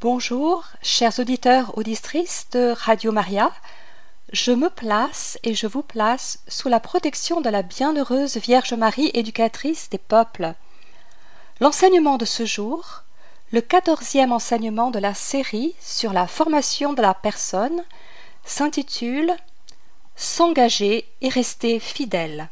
Bonjour, 0.00 0.64
chers 0.80 1.18
auditeurs 1.18 1.76
auditrices 1.76 2.46
de 2.52 2.72
Radio 2.72 3.10
Maria. 3.10 3.50
Je 4.32 4.52
me 4.52 4.70
place 4.70 5.40
et 5.42 5.54
je 5.54 5.66
vous 5.66 5.82
place 5.82 6.38
sous 6.46 6.68
la 6.68 6.78
protection 6.78 7.40
de 7.40 7.48
la 7.50 7.62
bienheureuse 7.62 8.36
Vierge 8.36 8.74
Marie, 8.74 9.10
éducatrice 9.12 9.90
des 9.90 9.98
peuples. 9.98 10.54
L'enseignement 11.58 12.16
de 12.16 12.24
ce 12.24 12.46
jour, 12.46 13.02
le 13.50 13.60
quatorzième 13.60 14.30
enseignement 14.30 14.92
de 14.92 15.00
la 15.00 15.14
série 15.14 15.74
sur 15.80 16.12
la 16.12 16.28
formation 16.28 16.92
de 16.92 17.02
la 17.02 17.14
personne, 17.14 17.82
s'intitule 18.44 19.34
S'engager 20.14 21.08
et 21.22 21.28
rester 21.28 21.80
fidèle. 21.80 22.50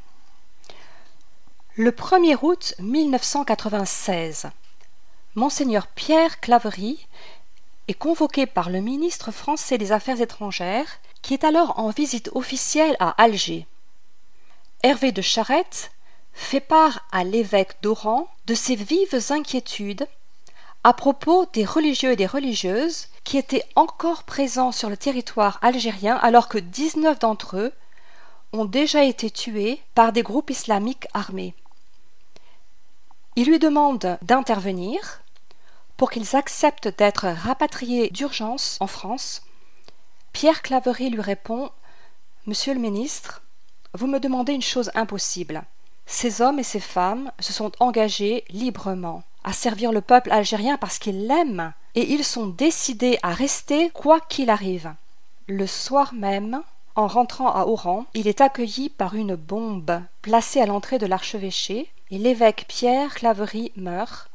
Le 1.77 1.93
1er 1.93 2.39
août 2.43 2.75
1996, 2.81 4.49
Monseigneur 5.37 5.87
Pierre 5.89 6.41
Claverie 6.41 7.07
est 7.89 7.95
convoqué 7.95 8.46
par 8.46 8.71
le 8.71 8.81
ministre 8.81 9.32
français 9.32 9.76
des 9.76 9.93
Affaires 9.93 10.22
étrangères, 10.22 10.99
qui 11.21 11.35
est 11.35 11.45
alors 11.45 11.79
en 11.79 11.90
visite 11.90 12.31
officielle 12.35 12.96
à 13.00 13.11
Alger. 13.22 13.67
Hervé 14.82 15.12
de 15.12 15.21
Charette 15.21 15.93
fait 16.32 16.61
part 16.61 17.07
à 17.12 17.22
l'évêque 17.22 17.76
d'Oran 17.82 18.29
de 18.46 18.54
ses 18.54 18.76
vives 18.76 19.21
inquiétudes 19.29 20.09
à 20.85 20.95
propos 20.95 21.45
des 21.53 21.67
religieux 21.67 22.12
et 22.12 22.17
des 22.17 22.25
religieuses 22.25 23.09
qui 23.23 23.37
étaient 23.37 23.64
encore 23.75 24.23
présents 24.23 24.73
sur 24.73 24.89
le 24.89 24.96
territoire 24.96 25.59
algérien 25.61 26.17
alors 26.17 26.48
que 26.48 26.57
19 26.57 27.18
d'entre 27.18 27.59
eux 27.59 27.75
ont 28.54 28.64
déjà 28.64 29.04
été 29.04 29.31
tués 29.31 29.82
par 29.95 30.12
des 30.12 30.23
groupes 30.23 30.48
islamiques 30.48 31.09
armés. 31.12 31.54
Il 33.34 33.48
lui 33.48 33.59
demande 33.59 34.19
d'intervenir 34.23 35.20
pour 35.97 36.11
qu'ils 36.11 36.36
acceptent 36.36 36.97
d'être 36.98 37.27
rapatriés 37.27 38.11
d'urgence 38.11 38.77
en 38.81 38.87
France, 38.87 39.42
Pierre 40.33 40.62
Claverie 40.62 41.11
lui 41.11 41.20
répond 41.20 41.70
Monsieur 42.47 42.75
le 42.75 42.81
ministre, 42.81 43.43
vous 43.95 44.07
me 44.07 44.20
demandez 44.20 44.53
une 44.53 44.62
chose 44.62 44.91
impossible. 44.95 45.62
Ces 46.05 46.43
hommes 46.43 46.59
et 46.59 46.65
ces 46.65 46.81
femmes 46.81 47.33
se 47.41 47.53
sont 47.53 47.73
engagés 47.81 48.45
librement 48.51 49.25
à 49.43 49.53
servir 49.53 49.93
le 49.93 50.01
peuple 50.01 50.31
algérien 50.31 50.77
parce 50.77 50.98
qu'ils 50.98 51.27
l'aiment 51.27 51.73
et 51.95 52.13
ils 52.13 52.25
sont 52.25 52.47
décidés 52.47 53.19
à 53.23 53.33
rester 53.33 53.91
quoi 53.91 54.20
qu'il 54.20 54.51
arrive. 54.51 54.92
Le 55.48 55.67
soir 55.67 56.13
même, 56.15 56.63
en 56.95 57.07
rentrant 57.07 57.53
à 57.53 57.67
Oran, 57.67 58.07
il 58.15 58.29
est 58.29 58.41
accueilli 58.41 58.89
par 58.89 59.15
une 59.15 59.37
bombe 59.37 60.03
placée 60.23 60.61
à 60.61 60.67
l'entrée 60.67 60.98
de 60.98 61.07
l'archevêché 61.07 61.91
et 62.11 62.19
l'évêque 62.19 62.67
Pierre 62.69 63.15
Claverie 63.15 63.73
meurt 63.77 64.31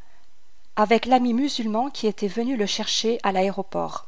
avec 0.75 1.05
l'ami 1.05 1.33
musulman 1.33 1.89
qui 1.89 2.07
était 2.07 2.27
venu 2.27 2.55
le 2.55 2.65
chercher 2.65 3.19
à 3.23 3.31
l'aéroport. 3.31 4.07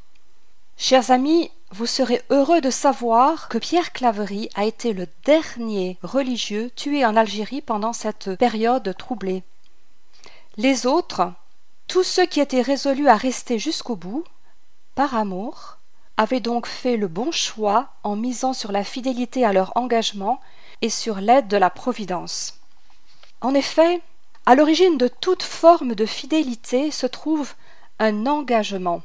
Chers 0.77 1.11
amis, 1.11 1.51
vous 1.71 1.85
serez 1.85 2.21
heureux 2.29 2.61
de 2.61 2.69
savoir 2.69 3.47
que 3.49 3.57
Pierre 3.57 3.93
Claverie 3.93 4.49
a 4.55 4.65
été 4.65 4.93
le 4.93 5.07
dernier 5.25 5.97
religieux 6.03 6.71
tué 6.75 7.05
en 7.05 7.15
Algérie 7.15 7.61
pendant 7.61 7.93
cette 7.93 8.35
période 8.35 8.95
troublée. 8.97 9.43
Les 10.57 10.85
autres, 10.85 11.31
tous 11.87 12.03
ceux 12.03 12.25
qui 12.25 12.39
étaient 12.39 12.61
résolus 12.61 13.07
à 13.07 13.15
rester 13.15 13.59
jusqu'au 13.59 13.95
bout, 13.95 14.23
par 14.95 15.15
amour, 15.15 15.77
avaient 16.17 16.39
donc 16.39 16.67
fait 16.67 16.97
le 16.97 17.07
bon 17.07 17.31
choix 17.31 17.89
en 18.03 18.15
misant 18.15 18.53
sur 18.53 18.71
la 18.71 18.83
fidélité 18.83 19.45
à 19.45 19.53
leur 19.53 19.75
engagement 19.75 20.39
et 20.81 20.89
sur 20.89 21.19
l'aide 21.19 21.47
de 21.47 21.57
la 21.57 21.69
Providence. 21.69 22.59
En 23.41 23.53
effet, 23.53 24.01
à 24.45 24.55
l'origine 24.55 24.97
de 24.97 25.07
toute 25.07 25.43
forme 25.43 25.95
de 25.95 26.05
fidélité 26.05 26.91
se 26.91 27.07
trouve 27.07 27.53
un 27.99 28.25
engagement, 28.25 29.01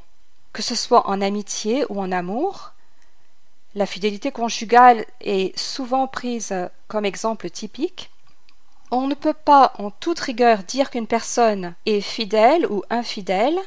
que 0.53 0.63
ce 0.63 0.75
soit 0.75 1.09
en 1.09 1.21
amitié 1.21 1.85
ou 1.89 2.01
en 2.01 2.11
amour. 2.11 2.73
La 3.75 3.87
fidélité 3.87 4.33
conjugale 4.33 5.05
est 5.21 5.57
souvent 5.57 6.09
prise 6.09 6.53
comme 6.89 7.05
exemple 7.05 7.51
typique. 7.51 8.11
On 8.91 9.07
ne 9.07 9.15
peut 9.15 9.35
pas 9.35 9.75
en 9.79 9.91
toute 9.91 10.19
rigueur 10.19 10.65
dire 10.65 10.91
qu'une 10.91 11.07
personne 11.07 11.75
est 11.87 12.01
fidèle 12.01 12.67
ou 12.67 12.83
infidèle 12.91 13.59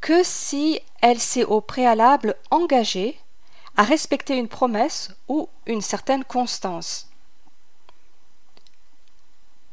que 0.00 0.24
si 0.24 0.80
elle 1.02 1.20
s'est 1.20 1.44
au 1.44 1.60
préalable 1.60 2.34
engagée 2.50 3.16
à 3.76 3.84
respecter 3.84 4.36
une 4.36 4.48
promesse 4.48 5.14
ou 5.28 5.48
une 5.66 5.82
certaine 5.82 6.24
constance. 6.24 7.11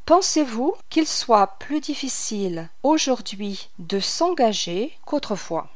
Pensez-vous 0.09 0.73
qu'il 0.89 1.05
soit 1.05 1.45
plus 1.59 1.81
difficile 1.81 2.67
aujourd'hui 2.81 3.69
de 3.77 3.99
s'engager 3.99 4.97
qu'autrefois? 5.05 5.67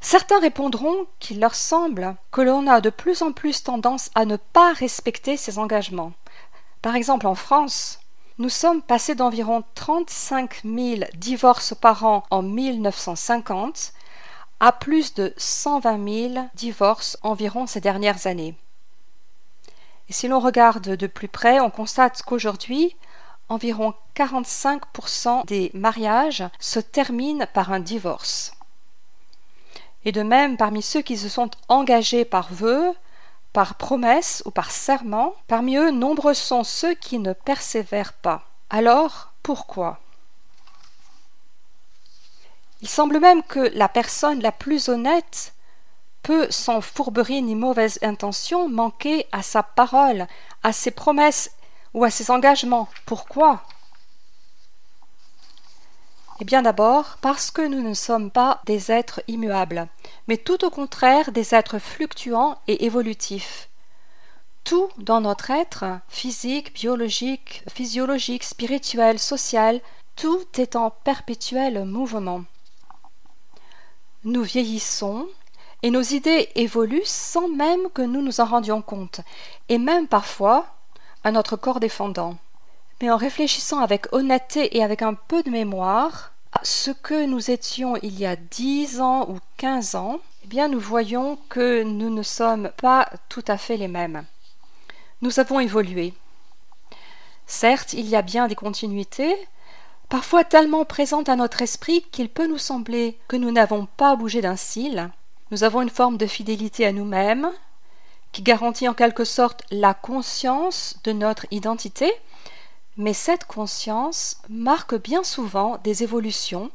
Certains 0.00 0.38
répondront 0.38 1.08
qu'il 1.18 1.40
leur 1.40 1.56
semble 1.56 2.14
que 2.30 2.40
l'on 2.40 2.68
a 2.68 2.80
de 2.80 2.90
plus 2.90 3.20
en 3.22 3.32
plus 3.32 3.64
tendance 3.64 4.10
à 4.14 4.26
ne 4.26 4.36
pas 4.36 4.74
respecter 4.74 5.36
ses 5.36 5.58
engagements. 5.58 6.12
Par 6.82 6.94
exemple, 6.94 7.26
en 7.26 7.34
France, 7.34 7.98
nous 8.38 8.48
sommes 8.48 8.80
passés 8.80 9.16
d'environ 9.16 9.64
35 9.74 10.62
000 10.64 11.00
divorces 11.16 11.74
par 11.74 12.04
an 12.04 12.22
en 12.30 12.42
1950 12.42 13.92
à 14.60 14.70
plus 14.70 15.14
de 15.14 15.34
120 15.36 16.30
000 16.34 16.48
divorces 16.54 17.18
environ 17.24 17.66
ces 17.66 17.80
dernières 17.80 18.28
années. 18.28 18.54
Et 20.08 20.12
si 20.12 20.28
l'on 20.28 20.40
regarde 20.40 20.96
de 20.96 21.06
plus 21.06 21.28
près, 21.28 21.60
on 21.60 21.70
constate 21.70 22.22
qu'aujourd'hui, 22.22 22.96
environ 23.48 23.94
45% 24.16 25.46
des 25.46 25.70
mariages 25.74 26.44
se 26.58 26.80
terminent 26.80 27.46
par 27.52 27.72
un 27.72 27.80
divorce. 27.80 28.52
Et 30.04 30.12
de 30.12 30.22
même, 30.22 30.56
parmi 30.56 30.82
ceux 30.82 31.02
qui 31.02 31.18
se 31.18 31.28
sont 31.28 31.50
engagés 31.68 32.24
par 32.24 32.52
vœu, 32.52 32.94
par 33.52 33.74
promesse 33.74 34.42
ou 34.46 34.50
par 34.50 34.70
serment, 34.70 35.34
parmi 35.46 35.76
eux, 35.76 35.90
nombreux 35.90 36.34
sont 36.34 36.64
ceux 36.64 36.94
qui 36.94 37.18
ne 37.18 37.32
persévèrent 37.32 38.12
pas. 38.12 38.44
Alors, 38.70 39.32
pourquoi? 39.42 39.98
Il 42.80 42.88
semble 42.88 43.18
même 43.18 43.42
que 43.42 43.70
la 43.74 43.88
personne 43.88 44.40
la 44.40 44.52
plus 44.52 44.88
honnête 44.88 45.52
peut, 46.28 46.48
sans 46.50 46.82
fourberie 46.82 47.40
ni 47.40 47.54
mauvaise 47.54 47.98
intention, 48.02 48.68
manquer 48.68 49.26
à 49.32 49.40
sa 49.40 49.62
parole, 49.62 50.26
à 50.62 50.74
ses 50.74 50.90
promesses 50.90 51.52
ou 51.94 52.04
à 52.04 52.10
ses 52.10 52.30
engagements. 52.30 52.86
Pourquoi? 53.06 53.62
Eh 56.40 56.44
bien 56.44 56.60
d'abord 56.60 57.16
parce 57.22 57.50
que 57.50 57.62
nous 57.62 57.80
ne 57.80 57.94
sommes 57.94 58.30
pas 58.30 58.60
des 58.66 58.92
êtres 58.92 59.22
immuables, 59.26 59.88
mais 60.26 60.36
tout 60.36 60.66
au 60.66 60.70
contraire 60.70 61.32
des 61.32 61.54
êtres 61.54 61.78
fluctuants 61.78 62.58
et 62.66 62.84
évolutifs. 62.84 63.70
Tout 64.64 64.90
dans 64.98 65.22
notre 65.22 65.50
être, 65.50 65.86
physique, 66.10 66.74
biologique, 66.74 67.64
physiologique, 67.72 68.44
spirituel, 68.44 69.18
social, 69.18 69.80
tout 70.14 70.44
est 70.58 70.76
en 70.76 70.90
perpétuel 70.90 71.86
mouvement. 71.86 72.44
Nous 74.24 74.42
vieillissons, 74.42 75.26
et 75.82 75.90
nos 75.90 76.02
idées 76.02 76.48
évoluent 76.54 77.00
sans 77.04 77.48
même 77.48 77.88
que 77.94 78.02
nous 78.02 78.22
nous 78.22 78.40
en 78.40 78.44
rendions 78.44 78.82
compte, 78.82 79.20
et 79.68 79.78
même 79.78 80.08
parfois 80.08 80.66
à 81.24 81.30
notre 81.30 81.56
corps 81.56 81.80
défendant. 81.80 82.36
Mais 83.00 83.10
en 83.10 83.16
réfléchissant 83.16 83.78
avec 83.78 84.12
honnêteté 84.12 84.76
et 84.76 84.82
avec 84.82 85.02
un 85.02 85.14
peu 85.14 85.42
de 85.42 85.50
mémoire 85.50 86.32
à 86.52 86.60
ce 86.64 86.90
que 86.90 87.26
nous 87.26 87.50
étions 87.50 87.96
il 88.02 88.18
y 88.18 88.26
a 88.26 88.36
dix 88.36 89.00
ans 89.00 89.28
ou 89.28 89.38
quinze 89.56 89.94
ans, 89.94 90.18
eh 90.44 90.48
bien 90.48 90.68
nous 90.68 90.80
voyons 90.80 91.38
que 91.48 91.82
nous 91.82 92.10
ne 92.10 92.22
sommes 92.22 92.70
pas 92.76 93.08
tout 93.28 93.44
à 93.46 93.56
fait 93.56 93.76
les 93.76 93.88
mêmes. 93.88 94.24
Nous 95.20 95.38
avons 95.40 95.60
évolué. 95.60 96.14
Certes, 97.46 97.92
il 97.92 98.06
y 98.08 98.16
a 98.16 98.22
bien 98.22 98.46
des 98.46 98.54
continuités, 98.54 99.34
parfois 100.08 100.44
tellement 100.44 100.84
présentes 100.84 101.28
à 101.28 101.36
notre 101.36 101.62
esprit 101.62 102.02
qu'il 102.10 102.28
peut 102.28 102.46
nous 102.46 102.58
sembler 102.58 103.18
que 103.28 103.36
nous 103.36 103.50
n'avons 103.50 103.86
pas 103.96 104.16
bougé 104.16 104.40
d'un 104.40 104.56
cil, 104.56 105.10
nous 105.50 105.64
avons 105.64 105.82
une 105.82 105.90
forme 105.90 106.18
de 106.18 106.26
fidélité 106.26 106.86
à 106.86 106.92
nous-mêmes 106.92 107.50
qui 108.32 108.42
garantit 108.42 108.88
en 108.88 108.94
quelque 108.94 109.24
sorte 109.24 109.62
la 109.70 109.94
conscience 109.94 110.98
de 111.04 111.12
notre 111.12 111.46
identité, 111.50 112.12
mais 112.96 113.14
cette 113.14 113.44
conscience 113.44 114.42
marque 114.48 114.94
bien 114.96 115.24
souvent 115.24 115.78
des 115.84 116.02
évolutions 116.02 116.70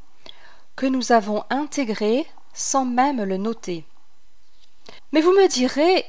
que 0.76 0.86
nous 0.86 1.12
avons 1.12 1.44
intégrées 1.50 2.26
sans 2.54 2.86
même 2.86 3.24
le 3.24 3.38
noter. 3.38 3.86
Mais 5.12 5.22
vous 5.22 5.32
me 5.32 5.48
direz, 5.48 6.06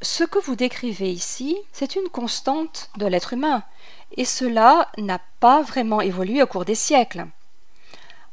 ce 0.00 0.24
que 0.24 0.38
vous 0.38 0.56
décrivez 0.56 1.10
ici, 1.10 1.56
c'est 1.72 1.96
une 1.96 2.08
constante 2.08 2.90
de 2.96 3.06
l'être 3.06 3.32
humain, 3.32 3.64
et 4.16 4.24
cela 4.24 4.88
n'a 4.98 5.20
pas 5.40 5.62
vraiment 5.62 6.00
évolué 6.00 6.42
au 6.42 6.46
cours 6.46 6.64
des 6.64 6.74
siècles. 6.74 7.26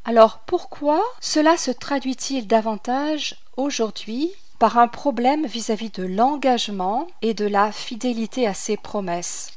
Alors 0.09 0.39
pourquoi 0.39 1.03
cela 1.19 1.56
se 1.56 1.69
traduit-il 1.69 2.47
davantage 2.47 3.35
aujourd'hui 3.57 4.31
par 4.57 4.79
un 4.79 4.88
problème 4.88 5.45
vis-à-vis 5.45 5.91
de 5.91 6.01
l'engagement 6.01 7.06
et 7.21 7.35
de 7.35 7.45
la 7.45 7.71
fidélité 7.71 8.47
à 8.47 8.56
ses 8.56 8.75
promesses? 8.75 9.51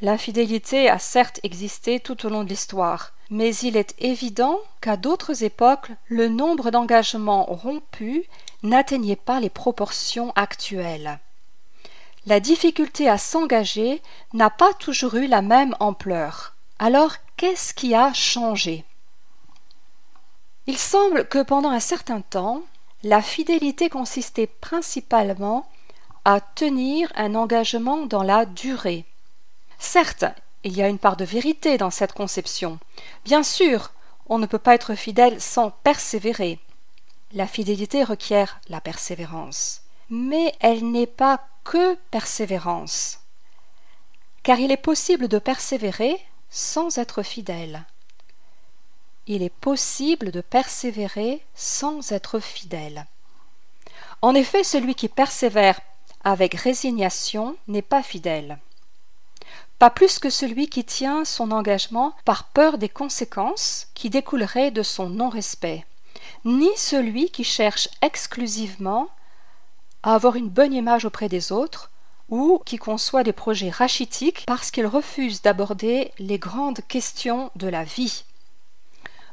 L'infidélité 0.00 0.88
a 0.88 0.98
certes 0.98 1.40
existé 1.42 2.00
tout 2.00 2.24
au 2.24 2.30
long 2.30 2.42
de 2.42 2.48
l'histoire, 2.48 3.12
mais 3.28 3.54
il 3.56 3.76
est 3.76 3.94
évident 3.98 4.58
qu'à 4.80 4.96
d'autres 4.96 5.44
époques, 5.44 5.90
le 6.06 6.28
nombre 6.28 6.70
d'engagements 6.70 7.44
rompus 7.44 8.24
n'atteignait 8.62 9.14
pas 9.14 9.40
les 9.40 9.50
proportions 9.50 10.32
actuelles. 10.36 11.18
La 12.24 12.40
difficulté 12.40 13.10
à 13.10 13.18
s'engager 13.18 14.00
n'a 14.32 14.48
pas 14.48 14.72
toujours 14.72 15.16
eu 15.16 15.26
la 15.26 15.42
même 15.42 15.76
ampleur. 15.80 16.54
Alors, 16.80 17.16
qu'est-ce 17.36 17.74
qui 17.74 17.94
a 17.94 18.12
changé? 18.12 18.84
Il 20.66 20.78
semble 20.78 21.26
que 21.26 21.42
pendant 21.42 21.70
un 21.70 21.80
certain 21.80 22.20
temps, 22.20 22.62
la 23.02 23.20
fidélité 23.20 23.88
consistait 23.88 24.46
principalement 24.46 25.68
à 26.24 26.40
tenir 26.40 27.10
un 27.16 27.34
engagement 27.34 28.06
dans 28.06 28.22
la 28.22 28.44
durée. 28.44 29.06
Certes, 29.78 30.24
il 30.62 30.76
y 30.76 30.82
a 30.82 30.88
une 30.88 30.98
part 30.98 31.16
de 31.16 31.24
vérité 31.24 31.78
dans 31.78 31.90
cette 31.90 32.12
conception. 32.12 32.78
Bien 33.24 33.42
sûr, 33.42 33.92
on 34.28 34.38
ne 34.38 34.46
peut 34.46 34.58
pas 34.58 34.74
être 34.74 34.94
fidèle 34.94 35.40
sans 35.40 35.70
persévérer. 35.70 36.60
La 37.32 37.46
fidélité 37.46 38.04
requiert 38.04 38.60
la 38.68 38.80
persévérance. 38.80 39.82
Mais 40.10 40.54
elle 40.60 40.90
n'est 40.90 41.06
pas 41.06 41.40
que 41.64 41.94
persévérance. 42.10 43.20
Car 44.42 44.60
il 44.60 44.70
est 44.70 44.76
possible 44.76 45.28
de 45.28 45.38
persévérer 45.38 46.18
sans 46.50 46.98
être 46.98 47.22
fidèle. 47.22 47.84
Il 49.26 49.42
est 49.42 49.54
possible 49.54 50.30
de 50.30 50.40
persévérer 50.40 51.44
sans 51.54 52.12
être 52.12 52.40
fidèle. 52.40 53.06
En 54.22 54.34
effet, 54.34 54.64
celui 54.64 54.94
qui 54.94 55.08
persévère 55.08 55.80
avec 56.24 56.54
résignation 56.54 57.56
n'est 57.68 57.82
pas 57.82 58.02
fidèle 58.02 58.58
pas 59.78 59.90
plus 59.90 60.18
que 60.18 60.30
celui 60.30 60.68
qui 60.68 60.84
tient 60.84 61.24
son 61.24 61.52
engagement 61.52 62.12
par 62.24 62.44
peur 62.44 62.78
des 62.78 62.88
conséquences 62.88 63.88
qui 63.94 64.10
découleraient 64.10 64.70
de 64.70 64.82
son 64.82 65.08
non-respect, 65.08 65.86
ni 66.44 66.68
celui 66.76 67.30
qui 67.30 67.44
cherche 67.44 67.88
exclusivement 68.02 69.08
à 70.02 70.14
avoir 70.14 70.36
une 70.36 70.48
bonne 70.48 70.72
image 70.72 71.04
auprès 71.04 71.28
des 71.28 71.52
autres, 71.52 71.90
ou 72.28 72.60
qui 72.64 72.76
conçoit 72.76 73.22
des 73.22 73.32
projets 73.32 73.70
rachitiques 73.70 74.44
parce 74.46 74.70
qu'il 74.70 74.86
refuse 74.86 75.42
d'aborder 75.42 76.12
les 76.18 76.38
grandes 76.38 76.80
questions 76.88 77.50
de 77.56 77.68
la 77.68 77.84
vie. 77.84 78.24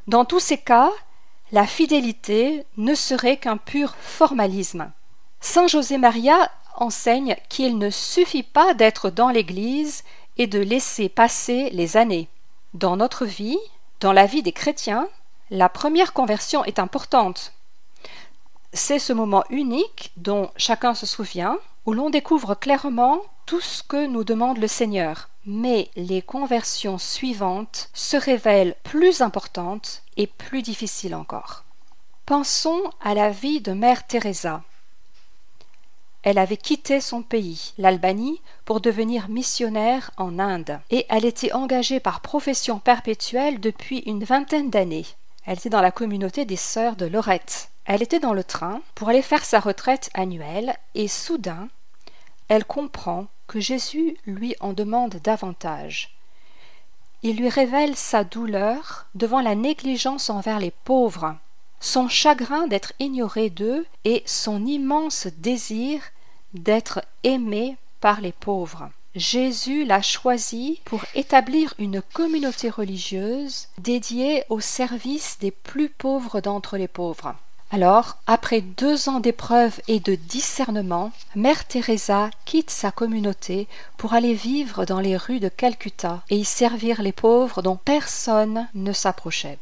Dans 0.06 0.24
tous 0.24 0.40
ces 0.40 0.58
cas, 0.58 0.90
la 1.52 1.66
fidélité 1.66 2.64
ne 2.76 2.94
serait 2.94 3.36
qu'un 3.36 3.56
pur 3.56 3.94
formalisme. 4.00 4.90
Saint 5.40 5.66
José 5.66 5.98
Maria 5.98 6.50
enseigne 6.76 7.36
qu'il 7.48 7.78
ne 7.78 7.90
suffit 7.90 8.42
pas 8.42 8.74
d'être 8.74 9.10
dans 9.10 9.30
l'Église 9.30 10.04
et 10.38 10.46
de 10.46 10.58
laisser 10.58 11.08
passer 11.08 11.70
les 11.70 11.96
années. 11.96 12.28
Dans 12.74 12.96
notre 12.96 13.24
vie, 13.24 13.58
dans 14.00 14.12
la 14.12 14.26
vie 14.26 14.42
des 14.42 14.52
chrétiens, 14.52 15.08
la 15.50 15.68
première 15.68 16.12
conversion 16.12 16.64
est 16.64 16.78
importante. 16.78 17.52
C'est 18.72 18.98
ce 18.98 19.12
moment 19.12 19.44
unique 19.48 20.12
dont 20.16 20.50
chacun 20.56 20.94
se 20.94 21.06
souvient, 21.06 21.58
où 21.86 21.92
l'on 21.92 22.10
découvre 22.10 22.54
clairement 22.54 23.22
tout 23.46 23.60
ce 23.60 23.82
que 23.82 24.06
nous 24.06 24.24
demande 24.24 24.58
le 24.58 24.68
Seigneur. 24.68 25.30
Mais 25.46 25.88
les 25.94 26.20
conversions 26.20 26.98
suivantes 26.98 27.88
se 27.94 28.16
révèlent 28.16 28.74
plus 28.82 29.22
importantes 29.22 30.02
et 30.16 30.26
plus 30.26 30.62
difficiles 30.62 31.14
encore. 31.14 31.64
Pensons 32.26 32.82
à 33.00 33.14
la 33.14 33.30
vie 33.30 33.60
de 33.60 33.72
Mère 33.72 34.04
Teresa. 34.08 34.64
Elle 36.24 36.38
avait 36.38 36.56
quitté 36.56 37.00
son 37.00 37.22
pays, 37.22 37.72
l'Albanie, 37.78 38.40
pour 38.64 38.80
devenir 38.80 39.28
missionnaire 39.28 40.10
en 40.16 40.40
Inde, 40.40 40.80
et 40.90 41.06
elle 41.08 41.24
était 41.24 41.52
engagée 41.52 42.00
par 42.00 42.20
profession 42.20 42.80
perpétuelle 42.80 43.60
depuis 43.60 43.98
une 44.06 44.24
vingtaine 44.24 44.68
d'années. 44.70 45.06
Elle 45.44 45.58
était 45.58 45.70
dans 45.70 45.80
la 45.80 45.92
communauté 45.92 46.44
des 46.44 46.56
sœurs 46.56 46.96
de 46.96 47.06
Lorette. 47.06 47.70
Elle 47.84 48.02
était 48.02 48.18
dans 48.18 48.32
le 48.32 48.42
train 48.42 48.80
pour 48.96 49.08
aller 49.08 49.22
faire 49.22 49.44
sa 49.44 49.60
retraite 49.60 50.10
annuelle, 50.14 50.74
et 50.96 51.06
soudain, 51.06 51.68
elle 52.48 52.64
comprend 52.64 53.26
que 53.46 53.60
Jésus 53.60 54.16
lui 54.26 54.54
en 54.60 54.72
demande 54.72 55.16
davantage. 55.22 56.16
Il 57.22 57.36
lui 57.36 57.48
révèle 57.48 57.96
sa 57.96 58.24
douleur 58.24 59.06
devant 59.14 59.40
la 59.40 59.54
négligence 59.54 60.30
envers 60.30 60.60
les 60.60 60.70
pauvres, 60.70 61.36
son 61.80 62.08
chagrin 62.08 62.66
d'être 62.66 62.92
ignoré 62.98 63.50
d'eux 63.50 63.86
et 64.04 64.22
son 64.26 64.64
immense 64.64 65.26
désir 65.38 66.00
d'être 66.54 67.02
aimé 67.22 67.76
par 68.00 68.20
les 68.20 68.32
pauvres. 68.32 68.90
Jésus 69.14 69.84
l'a 69.84 70.02
choisi 70.02 70.80
pour 70.84 71.02
établir 71.14 71.72
une 71.78 72.02
communauté 72.02 72.68
religieuse 72.68 73.68
dédiée 73.78 74.44
au 74.50 74.60
service 74.60 75.38
des 75.40 75.50
plus 75.50 75.88
pauvres 75.88 76.40
d'entre 76.40 76.76
les 76.76 76.88
pauvres. 76.88 77.34
Alors, 77.72 78.18
après 78.28 78.60
deux 78.60 79.08
ans 79.08 79.18
d'épreuves 79.18 79.80
et 79.88 79.98
de 79.98 80.14
discernement, 80.14 81.10
Mère 81.34 81.66
Teresa 81.66 82.30
quitte 82.44 82.70
sa 82.70 82.92
communauté 82.92 83.66
pour 83.96 84.14
aller 84.14 84.34
vivre 84.34 84.84
dans 84.84 85.00
les 85.00 85.16
rues 85.16 85.40
de 85.40 85.48
Calcutta 85.48 86.22
et 86.30 86.36
y 86.36 86.44
servir 86.44 87.02
les 87.02 87.12
pauvres 87.12 87.62
dont 87.62 87.76
personne 87.76 88.68
ne 88.74 88.92
s'approchait. 88.92 89.58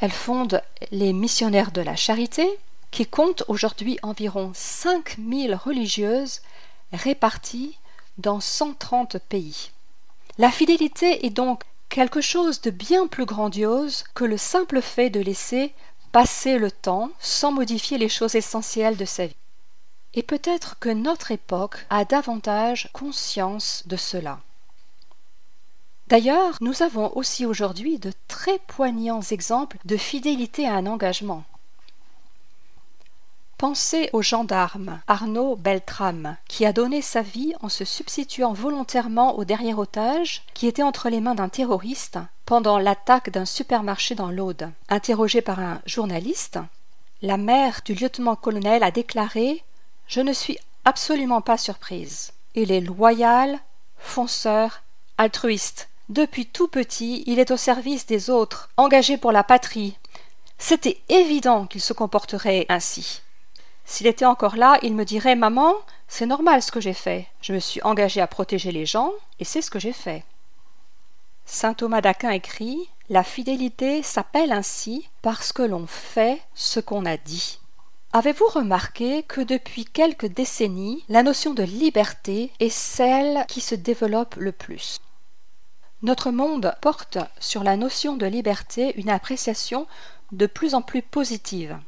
Elle 0.00 0.12
fonde 0.12 0.62
les 0.92 1.12
missionnaires 1.12 1.72
de 1.72 1.80
la 1.80 1.96
charité, 1.96 2.48
qui 2.92 3.04
compte 3.04 3.42
aujourd'hui 3.48 3.98
environ 4.02 4.52
5000 4.54 5.56
religieuses 5.56 6.40
réparties 6.92 7.76
dans 8.18 8.38
130 8.38 9.18
pays. 9.18 9.72
La 10.38 10.52
fidélité 10.52 11.26
est 11.26 11.30
donc 11.30 11.62
quelque 11.88 12.20
chose 12.20 12.60
de 12.60 12.70
bien 12.70 13.08
plus 13.08 13.24
grandiose 13.24 14.04
que 14.14 14.24
le 14.24 14.36
simple 14.36 14.80
fait 14.80 15.10
de 15.10 15.20
laisser 15.20 15.72
passer 16.14 16.58
le 16.58 16.70
temps 16.70 17.10
sans 17.18 17.50
modifier 17.50 17.98
les 17.98 18.08
choses 18.08 18.36
essentielles 18.36 18.96
de 18.96 19.04
sa 19.04 19.26
vie. 19.26 19.36
Et 20.12 20.22
peut-être 20.22 20.78
que 20.78 20.88
notre 20.88 21.32
époque 21.32 21.84
a 21.90 22.04
davantage 22.04 22.88
conscience 22.92 23.82
de 23.86 23.96
cela. 23.96 24.38
D'ailleurs, 26.06 26.56
nous 26.60 26.84
avons 26.84 27.10
aussi 27.16 27.46
aujourd'hui 27.46 27.98
de 27.98 28.12
très 28.28 28.60
poignants 28.60 29.22
exemples 29.22 29.76
de 29.84 29.96
fidélité 29.96 30.68
à 30.68 30.74
un 30.74 30.86
engagement. 30.86 31.42
Pensez 33.66 34.10
au 34.12 34.20
gendarme 34.20 35.00
Arnaud 35.06 35.56
Beltrame, 35.56 36.36
qui 36.48 36.66
a 36.66 36.74
donné 36.74 37.00
sa 37.00 37.22
vie 37.22 37.54
en 37.62 37.70
se 37.70 37.86
substituant 37.86 38.52
volontairement 38.52 39.38
au 39.38 39.46
dernier 39.46 39.72
otage 39.72 40.42
qui 40.52 40.66
était 40.66 40.82
entre 40.82 41.08
les 41.08 41.22
mains 41.22 41.34
d'un 41.34 41.48
terroriste 41.48 42.18
pendant 42.44 42.76
l'attaque 42.78 43.30
d'un 43.30 43.46
supermarché 43.46 44.14
dans 44.14 44.30
l'Aude. 44.30 44.70
Interrogé 44.90 45.40
par 45.40 45.60
un 45.60 45.80
journaliste, 45.86 46.58
la 47.22 47.38
mère 47.38 47.80
du 47.86 47.94
lieutenant-colonel 47.94 48.82
a 48.82 48.90
déclaré 48.90 49.64
Je 50.08 50.20
ne 50.20 50.34
suis 50.34 50.58
absolument 50.84 51.40
pas 51.40 51.56
surprise. 51.56 52.34
Il 52.54 52.70
est 52.70 52.82
loyal, 52.82 53.58
fonceur, 53.96 54.82
altruiste. 55.16 55.88
Depuis 56.10 56.44
tout 56.44 56.68
petit, 56.68 57.24
il 57.26 57.38
est 57.38 57.50
au 57.50 57.56
service 57.56 58.04
des 58.04 58.28
autres, 58.28 58.68
engagé 58.76 59.16
pour 59.16 59.32
la 59.32 59.42
patrie. 59.42 59.96
C'était 60.58 61.00
évident 61.08 61.66
qu'il 61.66 61.80
se 61.80 61.94
comporterait 61.94 62.66
ainsi. 62.68 63.22
S'il 63.84 64.06
était 64.06 64.24
encore 64.24 64.56
là, 64.56 64.78
il 64.82 64.94
me 64.94 65.04
dirait 65.04 65.36
Maman, 65.36 65.74
c'est 66.08 66.26
normal 66.26 66.62
ce 66.62 66.72
que 66.72 66.80
j'ai 66.80 66.94
fait. 66.94 67.28
Je 67.40 67.52
me 67.52 67.58
suis 67.58 67.82
engagé 67.82 68.20
à 68.20 68.26
protéger 68.26 68.72
les 68.72 68.86
gens, 68.86 69.12
et 69.38 69.44
c'est 69.44 69.62
ce 69.62 69.70
que 69.70 69.78
j'ai 69.78 69.92
fait. 69.92 70.24
Saint 71.44 71.74
Thomas 71.74 72.00
d'Aquin 72.00 72.30
écrit 72.30 72.88
La 73.10 73.22
fidélité 73.22 74.02
s'appelle 74.02 74.52
ainsi 74.52 75.08
parce 75.20 75.52
que 75.52 75.62
l'on 75.62 75.86
fait 75.86 76.40
ce 76.54 76.80
qu'on 76.80 77.04
a 77.04 77.16
dit. 77.16 77.60
Avez-vous 78.12 78.46
remarqué 78.46 79.24
que 79.24 79.40
depuis 79.40 79.84
quelques 79.84 80.26
décennies, 80.26 81.04
la 81.08 81.22
notion 81.22 81.52
de 81.52 81.64
liberté 81.64 82.52
est 82.60 82.70
celle 82.70 83.44
qui 83.48 83.60
se 83.60 83.74
développe 83.74 84.36
le 84.36 84.52
plus? 84.52 85.00
Notre 86.02 86.30
monde 86.30 86.74
porte 86.80 87.18
sur 87.40 87.64
la 87.64 87.76
notion 87.76 88.16
de 88.16 88.26
liberté 88.26 88.98
une 89.00 89.10
appréciation 89.10 89.86
de 90.32 90.46
plus 90.46 90.74
en 90.74 90.82
plus 90.82 91.02
positive. 91.02 91.78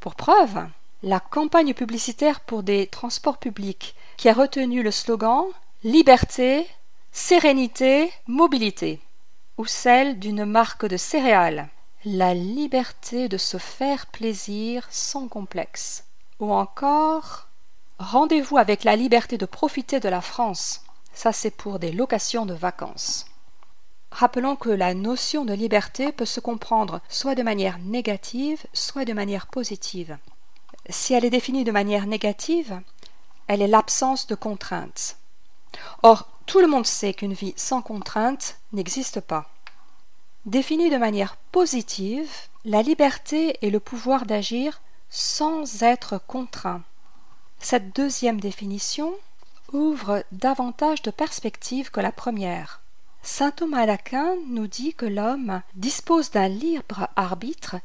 Pour 0.00 0.14
preuve, 0.14 0.66
la 1.02 1.20
campagne 1.20 1.74
publicitaire 1.74 2.40
pour 2.40 2.62
des 2.62 2.86
transports 2.86 3.38
publics 3.38 3.94
qui 4.16 4.28
a 4.28 4.32
retenu 4.32 4.82
le 4.82 4.90
slogan 4.90 5.44
Liberté, 5.84 6.66
sérénité, 7.12 8.10
mobilité, 8.26 9.00
ou 9.58 9.66
celle 9.66 10.18
d'une 10.18 10.44
marque 10.44 10.86
de 10.86 10.96
céréales, 10.96 11.68
la 12.04 12.34
liberté 12.34 13.28
de 13.28 13.36
se 13.36 13.58
faire 13.58 14.06
plaisir 14.06 14.86
sans 14.90 15.28
complexe, 15.28 16.04
ou 16.40 16.52
encore 16.52 17.46
Rendez-vous 17.98 18.58
avec 18.58 18.84
la 18.84 18.94
liberté 18.94 19.38
de 19.38 19.46
profiter 19.46 20.00
de 20.00 20.08
la 20.08 20.20
France. 20.20 20.82
Ça, 21.14 21.32
c'est 21.32 21.50
pour 21.50 21.78
des 21.78 21.92
locations 21.92 22.44
de 22.44 22.52
vacances. 22.52 23.24
Rappelons 24.10 24.54
que 24.54 24.68
la 24.68 24.92
notion 24.92 25.46
de 25.46 25.54
liberté 25.54 26.12
peut 26.12 26.26
se 26.26 26.40
comprendre 26.40 27.00
soit 27.08 27.34
de 27.34 27.42
manière 27.42 27.78
négative, 27.78 28.62
soit 28.74 29.06
de 29.06 29.14
manière 29.14 29.46
positive. 29.46 30.18
Si 30.88 31.14
elle 31.14 31.24
est 31.24 31.30
définie 31.30 31.64
de 31.64 31.72
manière 31.72 32.06
négative, 32.06 32.80
elle 33.48 33.62
est 33.62 33.68
l'absence 33.68 34.26
de 34.26 34.34
contraintes. 34.34 35.16
Or, 36.02 36.28
Tout 36.46 36.60
le 36.60 36.68
monde 36.68 36.86
sait 36.86 37.12
qu'une 37.12 37.32
vie 37.32 37.54
sans 37.56 37.82
contrainte 37.82 38.58
n'existe 38.72 39.20
pas. 39.20 39.50
Définie 40.46 40.90
de 40.90 40.96
manière 40.96 41.36
positive, 41.50 42.30
la 42.64 42.82
liberté 42.82 43.58
est 43.62 43.70
le 43.70 43.80
pouvoir 43.80 44.26
d'agir 44.26 44.80
sans 45.10 45.82
être 45.82 46.20
contraint. 46.28 46.82
Cette 47.58 47.94
deuxième 47.96 48.40
définition 48.40 49.12
ouvre 49.72 50.24
davantage 50.30 51.02
de 51.02 51.10
perspectives 51.10 51.90
que 51.90 52.00
la 52.00 52.12
première. 52.12 52.80
Saint 53.22 53.50
Thomas 53.50 53.86
d'Aquin 53.86 54.36
nous 54.46 54.68
dit 54.68 54.94
que 54.94 55.06
l'homme 55.06 55.62
dispose 55.74 56.30
d'un 56.30 56.48
libre 56.48 57.08
arbitre 57.16 57.76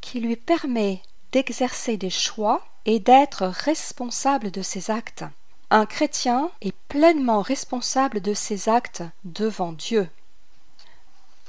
qui 0.00 0.18
lui 0.18 0.34
permet 0.34 1.00
d'exercer 1.32 1.96
des 1.96 2.10
choix 2.10 2.62
et 2.86 2.98
d'être 2.98 3.46
responsable 3.46 4.50
de 4.50 4.62
ses 4.62 4.90
actes. 4.90 5.24
Un 5.70 5.86
chrétien 5.86 6.50
est 6.60 6.74
pleinement 6.88 7.42
responsable 7.42 8.20
de 8.20 8.34
ses 8.34 8.68
actes 8.68 9.02
devant 9.24 9.72
Dieu. 9.72 10.08